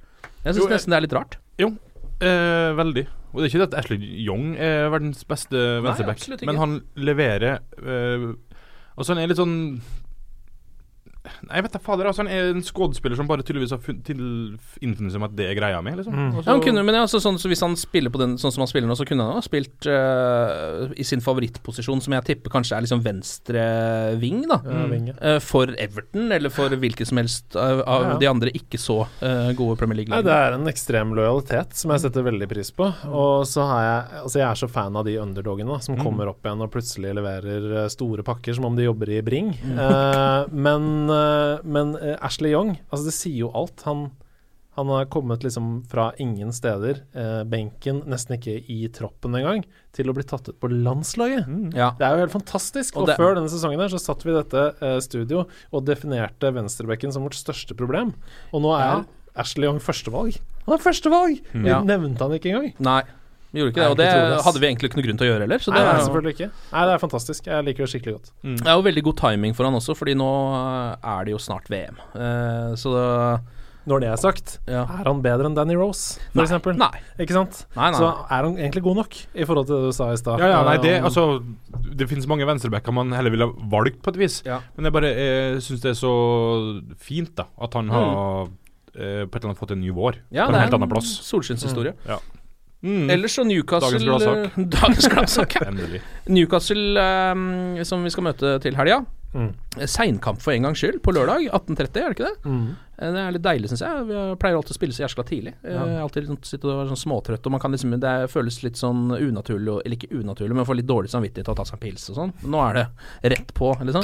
[0.43, 1.37] Jeg syns nesten det er litt rart.
[1.61, 1.69] Jo,
[2.23, 3.05] eh, veldig.
[3.33, 7.61] Og det er ikke det at Ashley Young er verdens beste venstreback, men han leverer
[7.81, 8.33] eh,
[8.93, 9.55] Altså, han er litt sånn
[11.23, 12.07] Nei, jeg vet da fader.
[12.09, 13.79] Altså, han er en skuespiller som bare tydeligvis har
[14.83, 16.13] innfunnet seg med at det er greia mi, liksom.
[16.17, 16.31] Mm.
[16.35, 18.63] Og Ja, han kunne, men altså, sånn, så hvis han spiller på den sånn som
[18.65, 22.53] han spiller nå, så kunne han ha spilt uh, i sin favorittposisjon, som jeg tipper
[22.53, 23.63] kanskje er liksom venstre
[24.19, 24.59] ving, da.
[24.63, 25.13] Mm.
[25.15, 28.19] Eh, for Everton, eller for hvilket som helst av, av Ja, ja.
[28.19, 30.27] de andre ikke så uh, gode Premier League-lagene.
[30.27, 32.89] det er en ekstrem lojalitet som jeg setter veldig pris på.
[33.09, 33.91] Og så har jeg
[34.23, 37.11] Altså, jeg er så fan av de underdogene da, som kommer opp igjen og plutselig
[37.17, 39.51] leverer eh, store pakker som om de jobber i Bring.
[39.53, 41.12] Eh, men eh,
[41.63, 43.81] men eh, Ashley Young, altså det sier jo alt.
[43.89, 44.11] Han
[44.73, 49.59] han har kommet liksom fra ingen steder, eh, benken, nesten ikke i troppen engang,
[49.93, 51.45] til å bli tatt ut på landslaget.
[51.77, 51.91] Ja.
[51.99, 52.95] Det er jo helt fantastisk.
[52.97, 55.85] Og Og, det- før denne sesongen her så satt vi i dette eh, studio og
[55.85, 58.15] definerte venstrebekken som vårt største problem.
[58.51, 59.05] Og nå er
[59.37, 60.39] Ashley Young førstevalg.
[60.65, 61.43] Han er førstevalg!
[61.53, 61.83] Vi Ja.
[61.83, 62.73] nevnte han ikke engang.
[62.79, 63.03] Nei,
[63.53, 63.89] vi gjorde ikke det.
[63.93, 64.09] Og det
[64.47, 65.61] hadde vi egentlig ikke noe grunn til å gjøre heller.
[65.63, 66.51] Så det Nei, nei, er, selvfølgelig ikke.
[66.73, 67.49] Nei, det er fantastisk.
[67.53, 68.31] Jeg liker det skikkelig godt.
[68.43, 71.41] det er jo veldig god timing for han også, fordi nå eh, er det jo
[71.43, 71.99] snart VM.
[72.17, 73.05] Uh, så det
[73.91, 74.85] Når det er sagt, Ja.
[74.87, 76.77] er han bedre enn Danny Rose, for Nei, eksempel?
[76.79, 77.01] nei.
[77.19, 77.65] Ikke sant?
[77.75, 77.99] Nei, nei.
[77.99, 80.39] Så er han egentlig god nok, i forhold til det du sa i stad.
[80.39, 81.25] Ja, ja, nei, det, Eh, altså,
[81.99, 84.39] det finnes mange venstrebacker man heller ville valgt, på et vis.
[84.47, 84.61] Ja.
[84.77, 86.13] Men jeg bare eh, syns det er så
[86.97, 88.47] fint da at han har
[88.95, 90.21] eh, på et eller annet fått en ny vår.
[90.31, 91.11] Ja, på en helt annen plass.
[91.27, 91.93] solskinnshistorie.
[92.07, 92.21] Ja.
[92.83, 93.09] Mm.
[93.09, 94.57] Ellers så Newcastle Dagens gladsak.
[94.77, 95.55] Dagens gladsak.
[95.55, 95.91] ja.
[96.27, 99.01] Newcastle, um, som vi skal møte til helga.
[99.33, 99.51] Mm.
[99.89, 102.35] Seinkamp for en gangs skyld, på lørdag 18.30, er det ikke det?
[102.45, 102.67] Mm.
[102.99, 104.05] Eh, Det er litt deilig, syns jeg.
[104.05, 105.53] Vi pleier alltid å spille så jæskla tidlig.
[105.63, 106.03] Jeg Ja.
[106.03, 109.09] Alltid liksom og være sånn småtrøtt, og man kan liksom Det er- føles litt sånn
[109.11, 112.09] unaturlig, eller ikke unaturlig, men får litt dårlig samvittighet til å ta seg en pils
[112.09, 112.33] og sånn.
[112.45, 114.03] Nå er det rett på, liksom.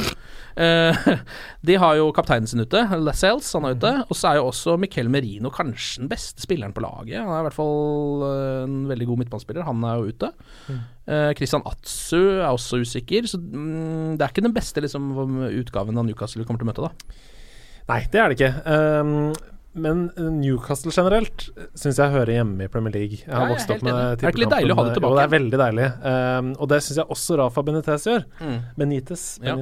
[0.58, 0.94] Eh,
[1.64, 3.94] de har jo kapteinen sin ute, Lascelles, han er ute.
[4.10, 7.20] Og så er jo også Miquel Merino kanskje den beste spilleren på laget.
[7.22, 9.64] Han er i hvert fall eh, en veldig god midtbanespiller.
[9.66, 10.34] Han er jo ute.
[11.08, 15.10] Eh, Christian Atsu er også usikker, så mm, det er ikke den beste liksom,
[15.50, 17.16] utgaven av Newcastle vi kommer til å møte, da.
[17.90, 18.52] Nei, det er det ikke.
[18.66, 19.14] Um,
[19.80, 21.44] men Newcastle generelt
[21.78, 23.20] syns jeg hører hjemme i Premier League.
[23.22, 24.02] Jeg har Ja, vokst opp med enig.
[24.02, 25.12] Er det ikke litt deilig å ha det tilbake?
[25.14, 25.86] Jo, det er veldig deilig.
[26.10, 28.26] Um, og det syns jeg også Rafa Benitez gjør.
[28.42, 28.58] Mm.
[28.82, 29.24] Benitez.
[29.46, 29.54] Ja.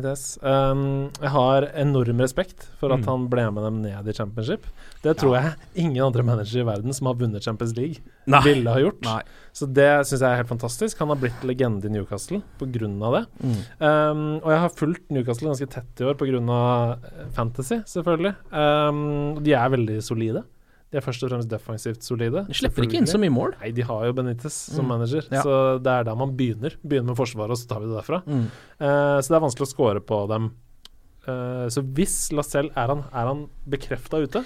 [0.71, 0.85] Um,
[1.21, 3.07] jeg har enorm respekt for at Mm.
[3.11, 4.65] han ble med dem ned i championship.
[5.03, 8.41] Det tror jeg ingen andre managere i verden som har vunnet Champions League, Nei.
[8.47, 9.01] ville ha gjort.
[9.03, 9.21] Nei.
[9.58, 11.00] Så det syns jeg er helt fantastisk.
[11.02, 13.24] Han har blitt legende i Newcastle av det.
[13.41, 13.56] Mm.
[13.82, 17.00] Um, og jeg har fulgt Newcastle ganske tett i år pga.
[17.34, 18.36] fantasy, selvfølgelig.
[18.54, 20.43] Um, de er veldig solide.
[20.91, 22.46] De er først og fremst defensivt solide.
[22.48, 23.58] De slipper ikke inn så mye mål.
[23.60, 24.89] Nei, de har jo Benitez som Mm.
[24.93, 25.41] manager, Ja.
[25.43, 26.78] så det er der man begynner.
[26.86, 28.22] Begynner med forsvaret, og så tar vi det derfra.
[28.26, 28.46] Mm.
[28.80, 30.52] Uh, så det er vanskelig å score på dem.
[31.28, 34.46] Uh, så hvis Lacelle er han, er han bekrefta ute?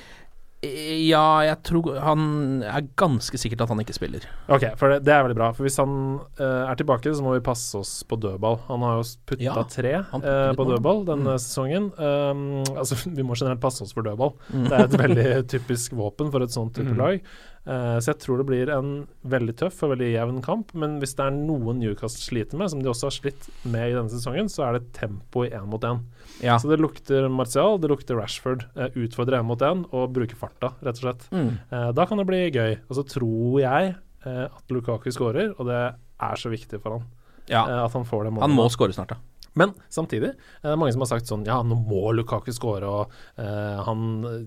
[0.62, 4.28] Ja, jeg tror Han er ganske sikkert at han ikke spiller.
[4.52, 5.47] Ok, for det, det er veldig bra.
[5.58, 5.95] For hvis han
[6.38, 8.60] uh, er tilbake, så må vi passe oss på dødball.
[8.67, 11.41] Han har jo putta Ja, tre eh, litt på dødball denne Mm.
[11.41, 11.89] sesongen.
[11.97, 12.43] Um,
[12.82, 14.36] altså, vi må generelt passe oss for dødball.
[14.54, 14.67] Mm.
[14.69, 16.97] Det er et veldig typisk våpen for et sånt type Mm.
[17.02, 17.26] lag.
[17.62, 18.91] Eh, så jeg tror det blir en
[19.30, 20.74] veldig tøff og veldig jevn kamp.
[20.78, 23.95] Men hvis det er noen Newcastle sliter med, som de også har slitt med i
[23.97, 26.04] denne sesongen, så er det tempo i én mot én.
[26.41, 26.58] Ja.
[26.62, 28.65] Så det lukter Martial, det lukter Rashford.
[28.78, 31.28] Uh, utfordre én mot én og bruke farta, rett og slett.
[31.34, 31.52] Mm.
[31.74, 32.80] Uh, da kan det bli gøy.
[32.89, 33.93] Og så tror jeg
[34.26, 35.82] eh, at Lukaku skårer, og det
[36.21, 37.10] er så viktig for han.
[37.50, 37.65] ja.
[37.65, 38.47] eh, at han får det målet.
[38.47, 39.19] Han må skåre snart, da.
[39.59, 42.87] Men samtidig, eh, det er mange som har sagt sånn Ja, nå må Lukaku skåre,
[42.87, 44.37] og eh, han uh,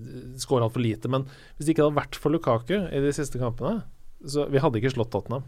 [0.41, 1.11] skårer altfor lite.
[1.11, 3.83] Men hvis det ikke hadde vært for Lukaku i de siste kampene,
[4.25, 5.45] så vi hadde ikke slått Tottenham.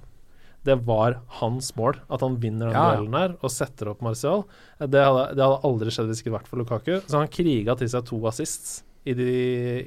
[0.67, 4.45] Det var hans mål, at han vinner den Ja, duellen her og setter opp Martial.
[4.79, 6.95] Eh, Det hadde, det hadde aldri skjedd hvis det ikke hadde vært for Lukaku.
[7.07, 9.31] Så han kriga til seg to assists, i, de,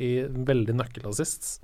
[0.01, 1.59] i veldig nøkkelassists.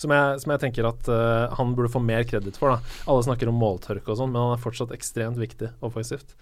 [0.00, 2.74] Som jeg, som jeg tenker at uh, han burde få mer kreditt for.
[2.74, 6.34] da Alle snakker om måltørke og sånn, men han er fortsatt ekstremt viktig offensivt.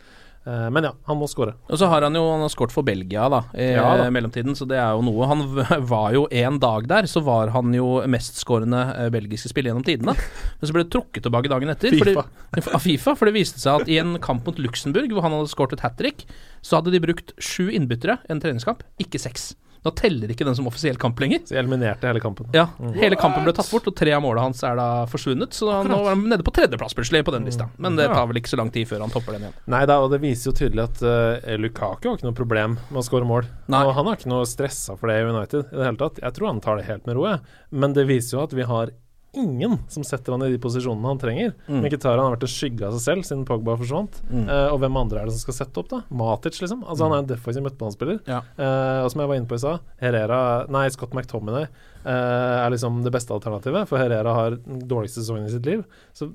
[0.49, 1.53] Eh, men ja, han må skåre.
[1.69, 4.07] Og så har han jo Han har skåret for Belgia da i Ja da.
[4.15, 5.29] mellomtiden, så det er jo noe.
[5.29, 5.45] Han
[5.93, 10.17] var jo en dag der, så var han jo mestskårende eh, belgiske spiller gjennom tidene.
[10.17, 11.93] Men så ble det trukket tilbake dagen etter.
[11.99, 12.25] FIFA.
[12.49, 15.37] Fordi, av FIFA, for det viste seg at i en kamp mot Luxembourg, hvor han
[15.37, 16.25] hadde skåret et hat trick,
[16.65, 19.53] så hadde de brukt sju innbyttere en treningskamp, ikke seks.
[19.89, 21.41] Da teller ikke den som offisiell kamp lenger.
[21.49, 22.51] Så eliminerte hele kampen.
[22.53, 22.67] Ja,
[22.99, 25.57] Hele kampen ble tatt bort, og tre av målene hans er da forsvunnet.
[25.57, 27.71] Så da, nå var han nede på tredjeplass plutselig på den lista.
[27.81, 29.57] Men det tar vel ikke så lang tid før han topper den igjen.
[29.73, 33.01] Nei da, og det viser jo tydelig at uh, Lukaku har ikke noe problem med
[33.01, 33.49] å skåre mål.
[33.73, 33.83] Nei.
[33.87, 36.23] Og han har ikke noe stressa for det i United i det hele tatt.
[36.25, 37.45] Jeg tror han tar det helt med ro, jeg.
[37.73, 38.93] Men det viser jo at vi har
[39.37, 41.53] ingen som setter han i de posisjonene han trenger.
[41.69, 41.83] Mm.
[41.85, 44.21] Mkhitaryan har vært en skygge av seg selv siden Pogba forsvant.
[44.31, 44.47] Mm.
[44.49, 46.01] Uh, og hvem andre er det som skal sette opp, da?
[46.09, 46.81] Matic, liksom?
[46.87, 48.23] Altså Han er en defensiv midtbanespiller.
[48.29, 48.41] Ja.
[48.57, 50.41] Uh, og som jeg var inne på i stad, Herrera
[50.73, 55.47] Nei, Scott McTominay uh, er liksom det beste alternativet, for Herrera har den dårligste sesongen
[55.51, 55.85] i sitt liv.
[56.17, 56.31] Så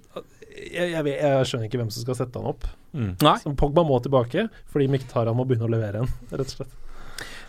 [0.53, 2.69] jeg, jeg, vet- jeg skjønner ikke hvem som skal sette han opp.
[2.93, 3.37] Nei.
[3.41, 6.79] Så Pogba må tilbake, fordi Mkhitaryan må begynne å levere igjen, rett og slett.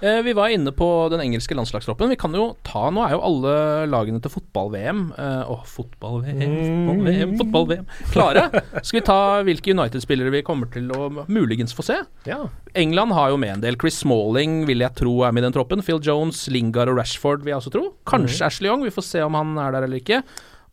[0.05, 2.11] Eh, vi var inne på den engelske landslagstroppen.
[2.13, 3.53] Vi kan jo ta Nå er jo alle
[3.89, 6.53] lagene til fotball-VM Å, Åh, fotball-VM,
[6.91, 8.43] fotball-VM, fotball-VM klare.
[8.85, 11.97] Skal vi ta hvilke United-spillere vi kommer til å muligens få se?
[12.29, 12.43] Ja.
[12.77, 13.79] England har jo med en del.
[13.81, 15.85] Chris Smalling vil jeg tro er med i den troppen.
[15.87, 17.87] Phil Jones, Lingard og Rashford vil jeg også tro.
[18.09, 18.85] Kanskje Ashley Young.
[18.85, 20.21] Vi får se om han er der eller ikke.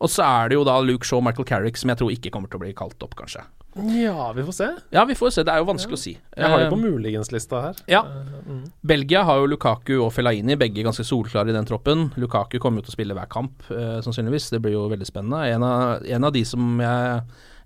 [0.02, 2.32] Og så er det jo da Luke Shaw og Michael Carrick som jeg tror ikke
[2.34, 3.44] kommer til å bli kalt opp, kanskje.
[3.72, 4.66] Ja, vi får se.
[4.92, 5.44] Ja, vi får se.
[5.48, 6.12] Det er jo vanskelig å si.
[6.36, 7.78] Jeg har det på Eh, muligens-lista her.
[7.88, 8.02] ja.
[8.04, 8.66] mm.
[8.84, 12.10] Belgia har jo Lukaku og Fellaini, begge ganske solklare i den troppen.
[12.20, 14.50] Lukaku kommer jo til å spille hver kamp, eh, sannsynligvis.
[14.52, 15.46] Det blir jo veldig spennende.
[15.54, 17.22] En av, en av de som jeg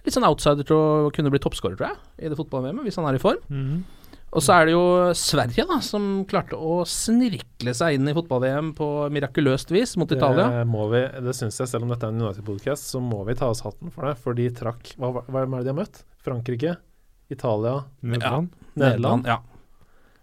[0.06, 3.08] Litt sånn outsider til å kunne bli toppskårer, tror jeg, i det fotball-VM-et, hvis han
[3.10, 3.40] er i form.
[4.34, 4.82] Og så er det jo
[5.16, 10.48] Sverige, da, som klarte å snirkle seg inn i fotball-VM på mirakuløst vis mot Italia.
[10.58, 13.36] Det må vi, det syns jeg, selv om dette er en United-podcast, så må vi
[13.38, 14.16] ta oss hatten for det.
[14.20, 16.02] For de trakk Hva, hva er det de har møtt?
[16.26, 16.76] Frankrike,
[17.32, 18.50] Italia, Nederland?
[18.74, 19.30] Nederland.
[19.30, 19.38] Ja.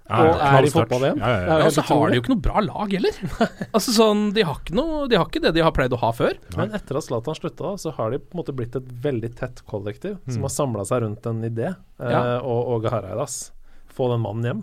[0.04, 1.20] Ja, Og er i fotball-VM?
[1.24, 1.66] Ja, ja, ja.
[1.66, 3.16] Og så har de jo ikke noe bra lag heller.
[3.76, 6.10] altså sånn, de har, ikke noe, de har ikke det de har pleid å ha
[6.14, 6.36] før.
[6.60, 9.64] Men etter at Zlatan slutta, så har de på en måte blitt et veldig tett
[9.72, 10.46] kollektiv som Mm.
[10.50, 11.72] har samla seg rundt en idé.
[12.04, 12.42] Eh, Ja.
[12.44, 13.53] og Åge Hareidas.
[13.94, 14.62] Få den mannen hjem.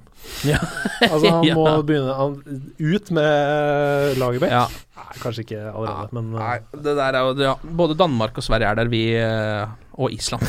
[0.48, 0.58] Ja.
[1.10, 1.54] Altså Han Ja.
[1.56, 2.34] må begynne han,
[2.78, 4.50] Ut med Lagerbäck.
[4.52, 4.64] Ja.
[5.00, 8.44] Nei, kanskje ikke allerede, men Nei, eh, det der er jo ja, Både Danmark og
[8.44, 10.44] Sverige er der, vi eh, Og Island.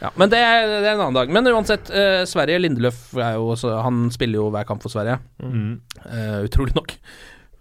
[0.00, 1.28] Ja, men det er, det er en annen dag.
[1.32, 5.18] Men uansett, eh, Sverige Lindeløf er jo også Han spiller jo hver kamp for Sverige.
[5.44, 5.74] Mm.
[6.06, 6.94] Eh, utrolig nok.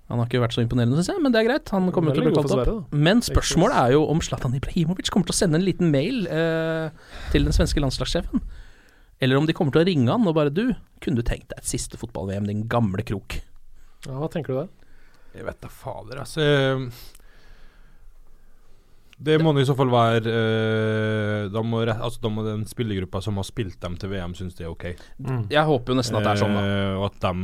[0.09, 1.69] Han har ikke vært så imponerende, syns jeg, men det er greit.
[1.75, 2.63] Han kommer til å bli kalt opp.
[2.63, 3.01] Sverige.
[3.09, 6.87] Men spørsmålet er jo om Zlatan Ibrahimovic kommer til å sende en liten mail eh,
[7.33, 8.41] til den svenske landslagssjefen.
[9.19, 10.69] Eller om de kommer til å ringe han og bare Du,
[11.03, 13.39] kunne du tenkt deg et siste fotball-VM, din gamle krok?
[14.05, 14.69] ja, Hva tenker du der?
[15.35, 16.41] Jeg vet da fader, altså.
[19.19, 23.19] Det må det i så fall være eh, da, må, altså, da må den spillergruppa
[23.23, 24.85] som har spilt dem til VM, synes det er ok.
[25.51, 26.61] Jeg håper jo nesten at det er sånn, da.
[26.63, 27.41] Eh, og at dem,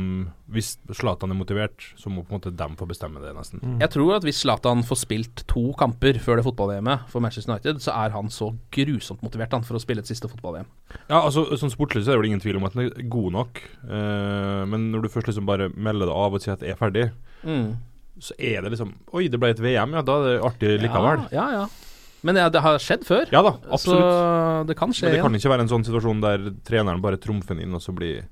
[0.54, 3.60] hvis Zlatan er motivert, så må på en måte dem få bestemme det, nesten.
[3.82, 7.82] Jeg tror at hvis Zlatan får spilt to kamper før det fotball-VM-et for Manchester United,
[7.84, 10.70] så er han så grusomt motivert han for å spille et siste fotball-VM.
[11.10, 13.60] Ja, altså Sånn sportslig så er det ingen tvil om at den er god nok,
[13.88, 16.80] uh, men når du først liksom bare melder det av og sier at det er
[16.80, 17.06] ferdig,
[18.20, 21.26] så er det liksom Oi, det ble et VM, ja, da er det artig likevel.
[21.34, 21.64] Ja, ja.
[21.64, 21.66] ja.
[22.26, 23.28] Men det, det har skjedd før.
[23.30, 24.02] Ja da, absolutt.
[24.02, 25.40] Så det kan skje Men det kan igjen.
[25.44, 28.24] ikke være en sånn situasjon der treneren bare trumfer den inn, og så blir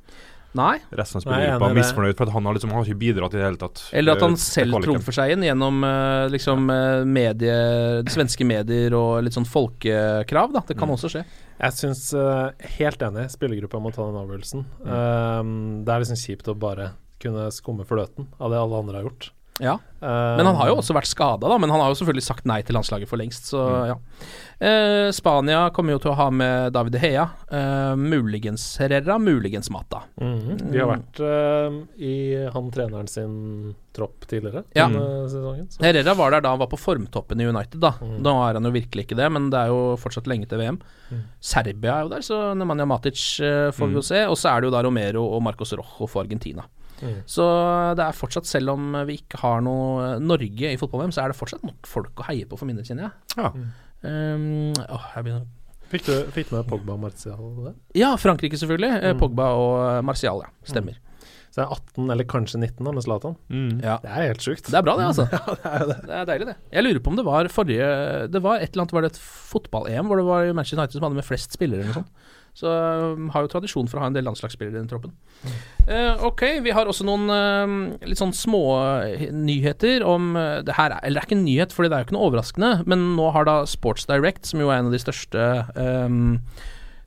[0.55, 0.79] Nei.
[0.95, 3.39] resten av er spillergruppa misfornøyd, for at han har liksom han har ikke bidratt i
[3.41, 3.83] det hele tatt.
[3.93, 8.95] Eller at han eh, selv trumfer seg inn gjennom eh, liksom Medier medie, svenske medier
[8.99, 10.63] og litt sånn folkekrav, da.
[10.67, 10.95] Det kan Mm.
[10.97, 11.25] også skje.
[11.61, 13.29] Jeg syns eh, helt enig.
[13.35, 14.65] Spillergruppa må ta den avgjørelsen.
[14.87, 15.55] Um,
[15.87, 16.93] det er liksom kjipt å bare
[17.23, 19.31] kunne skumme fløten av det alle andre har gjort.
[19.63, 19.79] Ja.
[20.01, 21.57] Um, Men han har jo også vært skada, da.
[21.63, 23.87] Men han har jo selvfølgelig sagt nei til landslaget for lengst, så Mm.
[23.93, 23.97] ja.
[24.61, 27.25] Eh, Spania kommer jo til å ha med David Heia Hea.
[27.51, 30.03] Eh, muligens Herrera, muligens Mata.
[30.21, 30.71] Mhm.
[30.73, 32.15] De har vært eh, i
[32.53, 34.89] han treneren sin tropp tidligere Ja.
[34.89, 35.69] denne sesongen.
[35.71, 35.83] Så.
[35.83, 37.93] Herrera var der da han var på formtoppen i United, da.
[38.03, 38.19] Mm.
[38.23, 40.81] Nå er han jo virkelig ikke det, men det er jo fortsatt lenge til VM.
[41.13, 41.23] Mm.
[41.41, 44.25] Serbia er jo der, så Nemanja Matic eh, får vi jo se.
[44.27, 46.65] Og så er det jo da Romero og Marcos Rojo for Argentina.
[47.05, 47.19] Mm.
[47.29, 47.45] Så
[47.99, 51.39] det er fortsatt, selv om vi ikke har noe Norge i fotball-VM, så er det
[51.39, 53.39] fortsatt nok folk å heie på for mine, kjenner jeg.
[53.39, 53.53] Ja.
[54.05, 55.47] Um, åh, jeg begynner
[55.95, 57.75] Fikk, du, fikk du med Pogba og Martial der?
[57.95, 58.89] Ja, Frankrike selvfølgelig.
[58.99, 59.19] Eh, Mm.
[59.21, 60.49] Pogba og Martial, ja.
[60.67, 60.97] Stemmer.
[61.55, 63.37] Så det er 18, eller kanskje 19 da, med Zlatan.
[63.53, 63.77] Mm.
[63.85, 63.99] Ja.
[64.03, 64.67] Det er helt sjukt.
[64.67, 65.29] Det er bra, det, altså.
[65.31, 65.99] Ja, det er det.
[66.09, 66.57] Det er deilig, det.
[66.75, 67.91] Jeg lurer på om det var forrige
[68.33, 69.21] Det var et eller annet Var det et
[69.53, 72.11] fotball-EM hvor det var Manchester United som hadde med flest spillere eller noe sånt.
[72.55, 75.11] Så um, har jo tradisjon for å ha en del landslagsspillere i den troppen.
[75.89, 78.63] Uh, ok, vi har også noen uh, litt sånn små
[79.03, 81.91] eh, nyheter om eh, det her er, Eller det er ikke en nyhet, for det
[81.91, 84.93] er jo ikke noe overraskende, men nå har da Sports Direct, som jo er en
[84.93, 86.39] av de største um,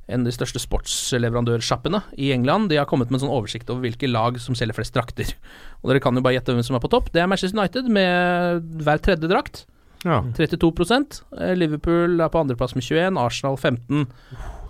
[0.08, 2.70] en av de største sportsleverandørsjappene i England.
[2.72, 5.34] De har kommet med en sånn oversikt over hvilke lag som selger flest drakter.
[5.82, 7.10] Og dere kan jo bare gjette hvem som er på topp.
[7.12, 9.66] Det er Manchester United med hver tredje drakt.
[10.06, 10.22] Ja.
[10.38, 10.72] 32
[11.42, 14.08] Eh, Liverpool er på andreplass med 21, Arsenal 15,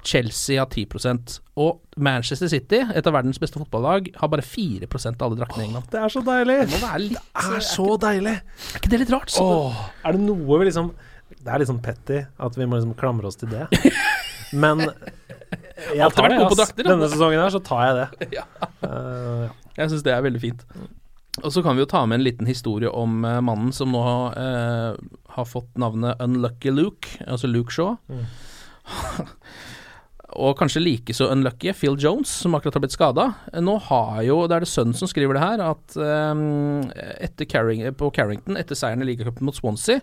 [0.06, 5.26] Chelsea har 10% Og Manchester City, et av verdens beste fotballag, har bare 4 av
[5.28, 5.88] alle draktene i England.
[5.92, 6.58] Det er så deilig!
[6.72, 8.36] Det litt Det er så deilig!
[8.38, 9.34] Er ikke det litt rart?
[9.34, 10.92] Så Åh, er det noe vi liksom
[11.34, 13.66] Det er litt sånn petty at vi må liksom klamre oss til det.
[14.54, 14.86] Men
[15.98, 16.44] jeg tar det.
[16.46, 16.76] ass.
[16.78, 18.30] Denne sesongen her så tar jeg det.
[18.40, 18.46] Ja.
[18.86, 19.52] Eh, ja.
[19.78, 20.64] Jeg syns det er veldig fint.
[21.46, 24.02] Og så kan vi jo ta med en liten historie om uh, mannen som nå
[24.34, 24.98] uh,
[25.36, 27.98] har fått navnet Unlucky Luke, altså Luke Shaw.
[30.36, 33.30] og kanskje like så unlucky Phil Jones, som akkurat har blitt skada.
[33.64, 36.82] Nå har jo, det er det sønnen som skriver det her, at um,
[37.24, 40.02] etter Carring, på Carrington, etter seieren i ligacupen mot Swansea,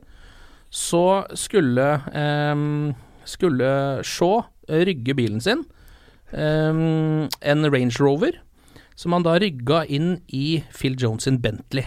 [0.75, 1.85] så skulle
[2.17, 2.95] um,
[3.29, 3.69] skulle
[4.05, 5.67] Shaw rygge bilen sin,
[6.33, 8.41] um, en Range Rover,
[8.97, 11.85] som han da rygga inn i Phil Jones sin Bentley,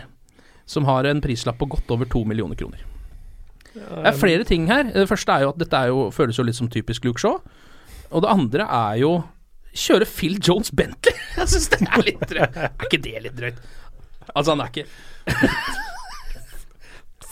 [0.70, 2.86] som har en prislapp på godt over to millioner kroner.
[3.74, 4.90] Det er flere ting her.
[4.94, 7.42] Det første er jo at dette er jo, føles jo litt som typisk Luke Shaw.
[8.12, 9.12] Og det andre er jo
[9.78, 11.18] kjøre Phil Jones Bentley.
[11.38, 12.58] Jeg syns det er litt drøyt.
[12.64, 13.60] Er ikke det litt drøyt?
[14.34, 14.88] Altså, han er ikke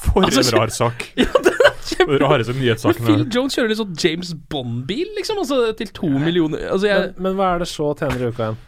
[0.05, 1.07] For Altså, en rar sak.
[1.19, 2.19] Ja, den er kjempe...
[2.21, 2.93] Rareste Men.
[3.01, 5.41] Phil Jones kjører litt sånn James Bond-bil, liksom.
[5.41, 8.49] Altså til to millioner Altså, jeg Men, men hva er det så tjener i uka
[8.49, 8.61] igjen?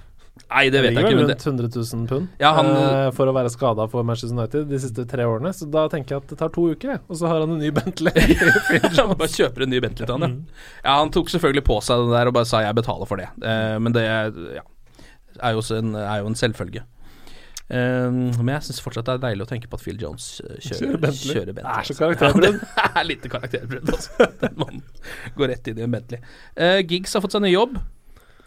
[0.47, 3.51] Nei, det vet jeg ikke, rundt 100 000 pund Ja, han- uh, for å være
[3.51, 5.51] skada for Manchester United de siste tre årene.
[5.55, 7.01] Så da tenker jeg at det tar to uker.
[7.07, 8.15] Og så har han en ny Bentley.
[8.97, 10.59] Han bare kjøper en ny Bentley til han, ja.
[10.85, 10.97] ja.
[11.01, 13.33] Han tok selvfølgelig på seg det der og bare sa 'jeg betaler for det'.
[13.43, 14.21] Uh, men det ja,
[15.41, 16.85] er, jo en, er jo en selvfølge.
[17.67, 20.79] Eh, men jeg syns fortsatt det er deilig å tenke på at Phil Jones kjører,
[20.79, 21.33] Kjører Bentley.
[21.35, 21.67] kjører Bentley.
[21.67, 21.99] Det er så altså.
[21.99, 22.61] karakterbrudd.
[22.63, 24.29] Det er litt karakterbrudd, altså.
[24.39, 24.83] Den mannen
[25.35, 26.21] går rett inn i en Bentley.
[26.87, 27.75] Giggs har fått seg ny jobb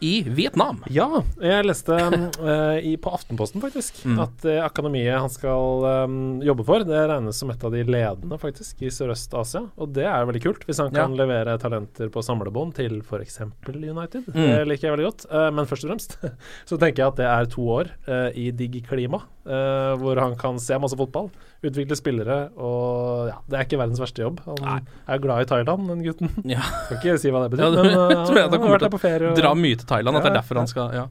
[0.01, 0.79] i Vietnam.
[0.89, 1.05] Ja,
[1.41, 4.17] jeg leste uh, i, på Aftenposten faktisk Mm.
[4.23, 8.37] at uh, akademiet han skal um, jobbe for, det regnes som et av de ledende
[8.41, 9.61] faktisk i Sørøst-Asia.
[9.77, 11.03] Og det er veldig kult, hvis han Ja.
[11.05, 13.39] kan levere talenter på samlebånd til f.eks.
[13.69, 14.25] United.
[14.33, 14.39] Mm.
[14.41, 15.25] Det liker jeg veldig godt.
[15.29, 16.17] Uh, men først og fremst
[16.69, 17.93] så tenker jeg at det er to år
[18.35, 21.29] i digg klima, eh, hvor han kan se masse fotball,
[21.61, 24.39] utvikle spillere og ja, det er ikke verdens verste jobb.
[24.47, 26.31] Han er glad i Thailand, den gutten.
[26.55, 26.63] Ja.
[26.89, 29.01] Kan ikke si hva det betyr, Ja, men uh, han han, har vært der på
[29.01, 29.29] ferie.
[29.29, 30.17] og- dra mye til Thailand.
[30.17, 31.05] At det er derfor han skal ja.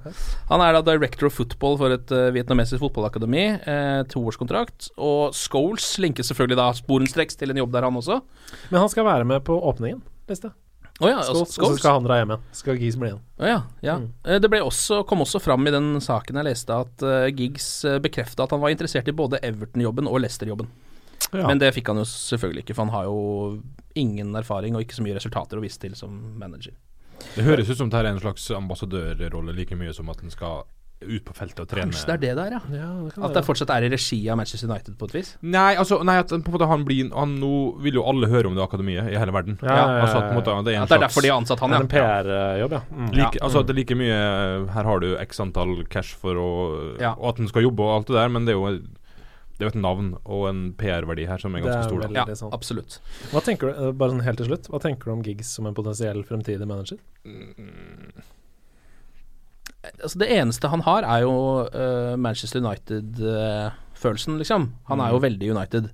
[0.51, 3.45] Han er da director of football for et uh, vietnamesisk fotballakademi.
[3.67, 4.91] Uh, toårskontrakt.
[4.99, 8.21] Og Scholes linkes selvfølgelig da sporenstreks til en jobb der, han også.
[8.73, 10.59] Men han skal være med på åpningen, leste jeg.
[11.01, 11.21] Å ja.
[11.33, 12.43] Og så skal han dra hjem igjen.
[12.57, 13.23] Skal Giggs bli igjen.
[13.41, 13.97] Oh, ja, ja.
[14.03, 14.11] Mm.
[14.25, 17.69] Eh, Det ble også, kom også fram i den saken jeg leste, at uh, Giggs
[17.89, 20.69] uh, bekrefta at han var interessert i både Everton-jobben og Leicester-jobben.
[21.31, 21.47] Ja.
[21.47, 23.61] Men det fikk han jo selvfølgelig ikke, for han har jo
[23.99, 26.77] ingen erfaring og ikke så mye resultater å vise til som manager.
[27.35, 30.33] Det høres ut som det her er en slags ambassadørrolle like mye som at den
[30.33, 30.65] skal
[31.01, 31.89] ut på feltet og trene.
[31.89, 32.61] Kanskje det er det der, ja.
[32.77, 35.31] Ja, det kan At det fortsatt er i regi av Manchester United på et vis.
[35.41, 38.51] Nei, altså, nei, at på en måte han blir han, Nå vil jo alle høre
[38.51, 39.57] om det akademiet i hele verden.
[39.65, 41.25] Ja, ja, ja, Altså at på en måte det er en At det er derfor
[41.25, 41.81] de har ansatt han, ja.
[41.81, 42.83] en PR-jobb, ja.
[42.93, 43.11] Mm.
[43.17, 44.21] like, Altså at det er like mye
[44.77, 46.49] Her har du x antall cash for å
[47.01, 47.15] Ja.
[47.17, 49.71] Og at han skal jobbe og alt det der, men det er jo Det er
[49.71, 52.05] jo et navn og en PR-verdi her som er ganske stor.
[52.17, 52.53] Ja, sant.
[52.57, 53.01] absolutt.
[53.33, 55.69] Hva tenker du, eh, bare sånn helt til slutt, hva tenker du om Giggs som
[55.69, 56.97] en potensiell fremtidig manager?
[59.83, 61.33] Altså Det eneste han har, er jo
[61.73, 64.69] uh, Manchester United-følelsen, liksom.
[64.91, 65.89] Han er jo veldig United.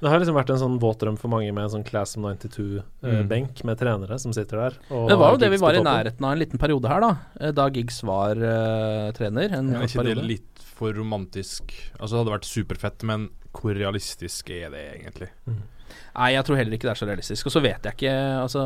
[0.00, 2.16] Men Det har liksom vært en sånn våt drøm for mange med en sånn Class
[2.18, 4.76] of 92-benk med trenere som sitter der.
[4.92, 7.10] og Det var jo det vi var i nærheten av en liten periode her, da.
[7.40, 9.56] eh, Da Giggs var eh, trener.
[9.56, 11.72] En Er ikke ikke det litt for romantisk?
[11.98, 15.30] Altså Det hadde vært superfett, men hvor realistisk er det egentlig?
[15.48, 17.46] Nei, jeg tror heller ikke det er så realistisk.
[17.48, 18.14] Og så vet jeg ikke,
[18.44, 18.62] altså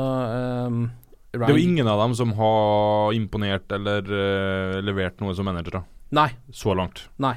[1.35, 5.47] ehm, Det er jo ingen av dem som har imponert eller uh, levert noe som
[5.49, 5.83] manager.
[6.15, 6.31] Nei.
[6.55, 7.09] Så langt.
[7.23, 7.37] Nei.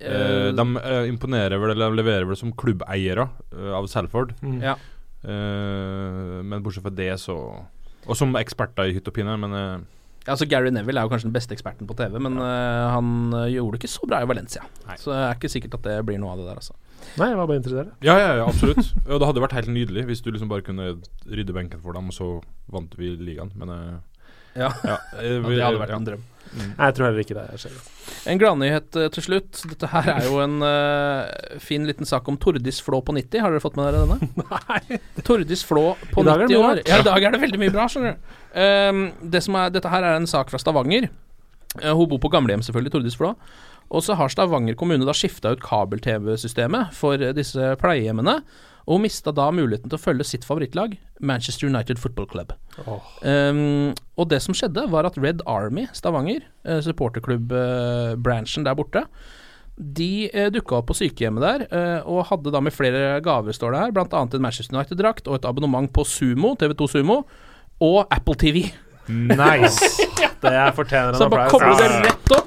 [0.00, 3.28] Eh, Eh, de uh, imponerer vel, eller de leverer vel som klubbeiere
[3.76, 4.32] av Salford.
[4.40, 4.60] Mm.
[4.64, 4.76] Ja.
[5.20, 7.34] Eh, men bortsett fra det, så
[8.08, 11.28] Og som eksperter i hytt og pine, men Ja, Altså Gary Neville er jo kanskje
[11.28, 14.64] den beste eksperten på TV, men eh, han gjorde det ikke så bra i Valencia.
[14.86, 14.96] Nei.
[15.00, 16.76] Så det er ikke sikkert at det blir noe av det der, altså.
[17.18, 17.94] Nei, jeg var bare interessert.
[18.06, 18.92] Ja, ja, ja absolutt.
[19.08, 20.92] og det hadde vært helt nydelig hvis du liksom bare kunne
[21.26, 22.30] rydde benken for dem, og så
[22.70, 23.96] vant vi ligaen, men eh,
[24.60, 24.70] Ja.
[24.84, 26.00] ja, eh, vi- det hadde vært ja.
[26.02, 26.28] en drøm.
[26.50, 27.74] Nei, jeg tror heller ikke det skjer.
[28.30, 29.60] En gladnyhet eh, til slutt.
[29.70, 33.38] Dette her er jo en uh, fin liten sak om Tordis Flå på 90.
[33.44, 34.48] Har dere fått med dere denne?
[34.66, 34.98] Nei.
[35.22, 36.82] Tordis Flå på I dag er det 90 år.
[36.90, 38.36] Ja, i dag er det veldig mye bra, skjønner du.
[38.58, 41.06] Um, det som er, dette her er en sak fra Stavanger.
[41.78, 43.36] Uh, hun bor på gamlehjem, selvfølgelig, Tordis Flå.
[43.90, 48.40] Og så har Stavanger kommune da skifta ut kabel-TV-systemet for eh, disse pleiehjemmene.
[48.90, 52.54] og mista da muligheten til å følge sitt favorittlag, Manchester United Football Club.
[53.22, 59.04] Um, og det som skjedde, var at Red Army Stavanger, eh, supporterklubb-branchen der borte,
[59.80, 63.72] de eh, dukka opp på sykehjemmet der eh, og hadde da med flere gaver, står
[63.72, 67.22] det her, annet en Manchester United-drakt og et abonnement på Sumo, TV2 Sumo,
[67.80, 68.66] og Apple TV.
[69.08, 70.08] Nice.
[70.40, 71.20] Det fortjener en applaus.
[71.20, 72.39] Så bare kommer kobler det rett opp.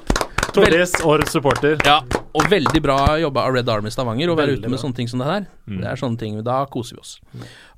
[0.54, 1.76] Tordis, årets supporter.
[1.84, 1.98] Ja,
[2.34, 4.82] og veldig bra jobba av Red Army Stavanger å være ute med bra.
[4.84, 5.46] sånne ting som det her.
[5.66, 5.80] Mm.
[5.82, 7.18] Det er sånne ting, Da koser vi oss.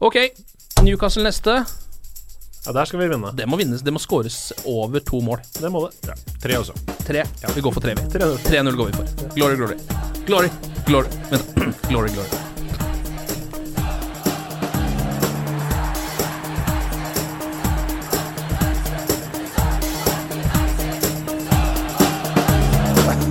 [0.01, 0.17] Ok,
[0.85, 1.65] Newcastle neste.
[2.67, 3.31] Ja, Der skal vi vinne.
[3.37, 3.81] Det må vinnes.
[3.83, 5.39] Det må skåres over to mål.
[5.55, 6.17] Det må det.
[6.43, 6.75] Tre også.
[7.07, 7.23] Tre.
[7.55, 8.03] Vi går for tre, vi.
[8.19, 8.37] 3-0.
[8.43, 9.35] 3-0 går vi for.
[9.37, 9.79] Glory, glory.
[10.27, 10.51] Glory,
[10.87, 11.09] glory.
[11.31, 11.55] Vent,
[11.89, 12.46] glory, glory.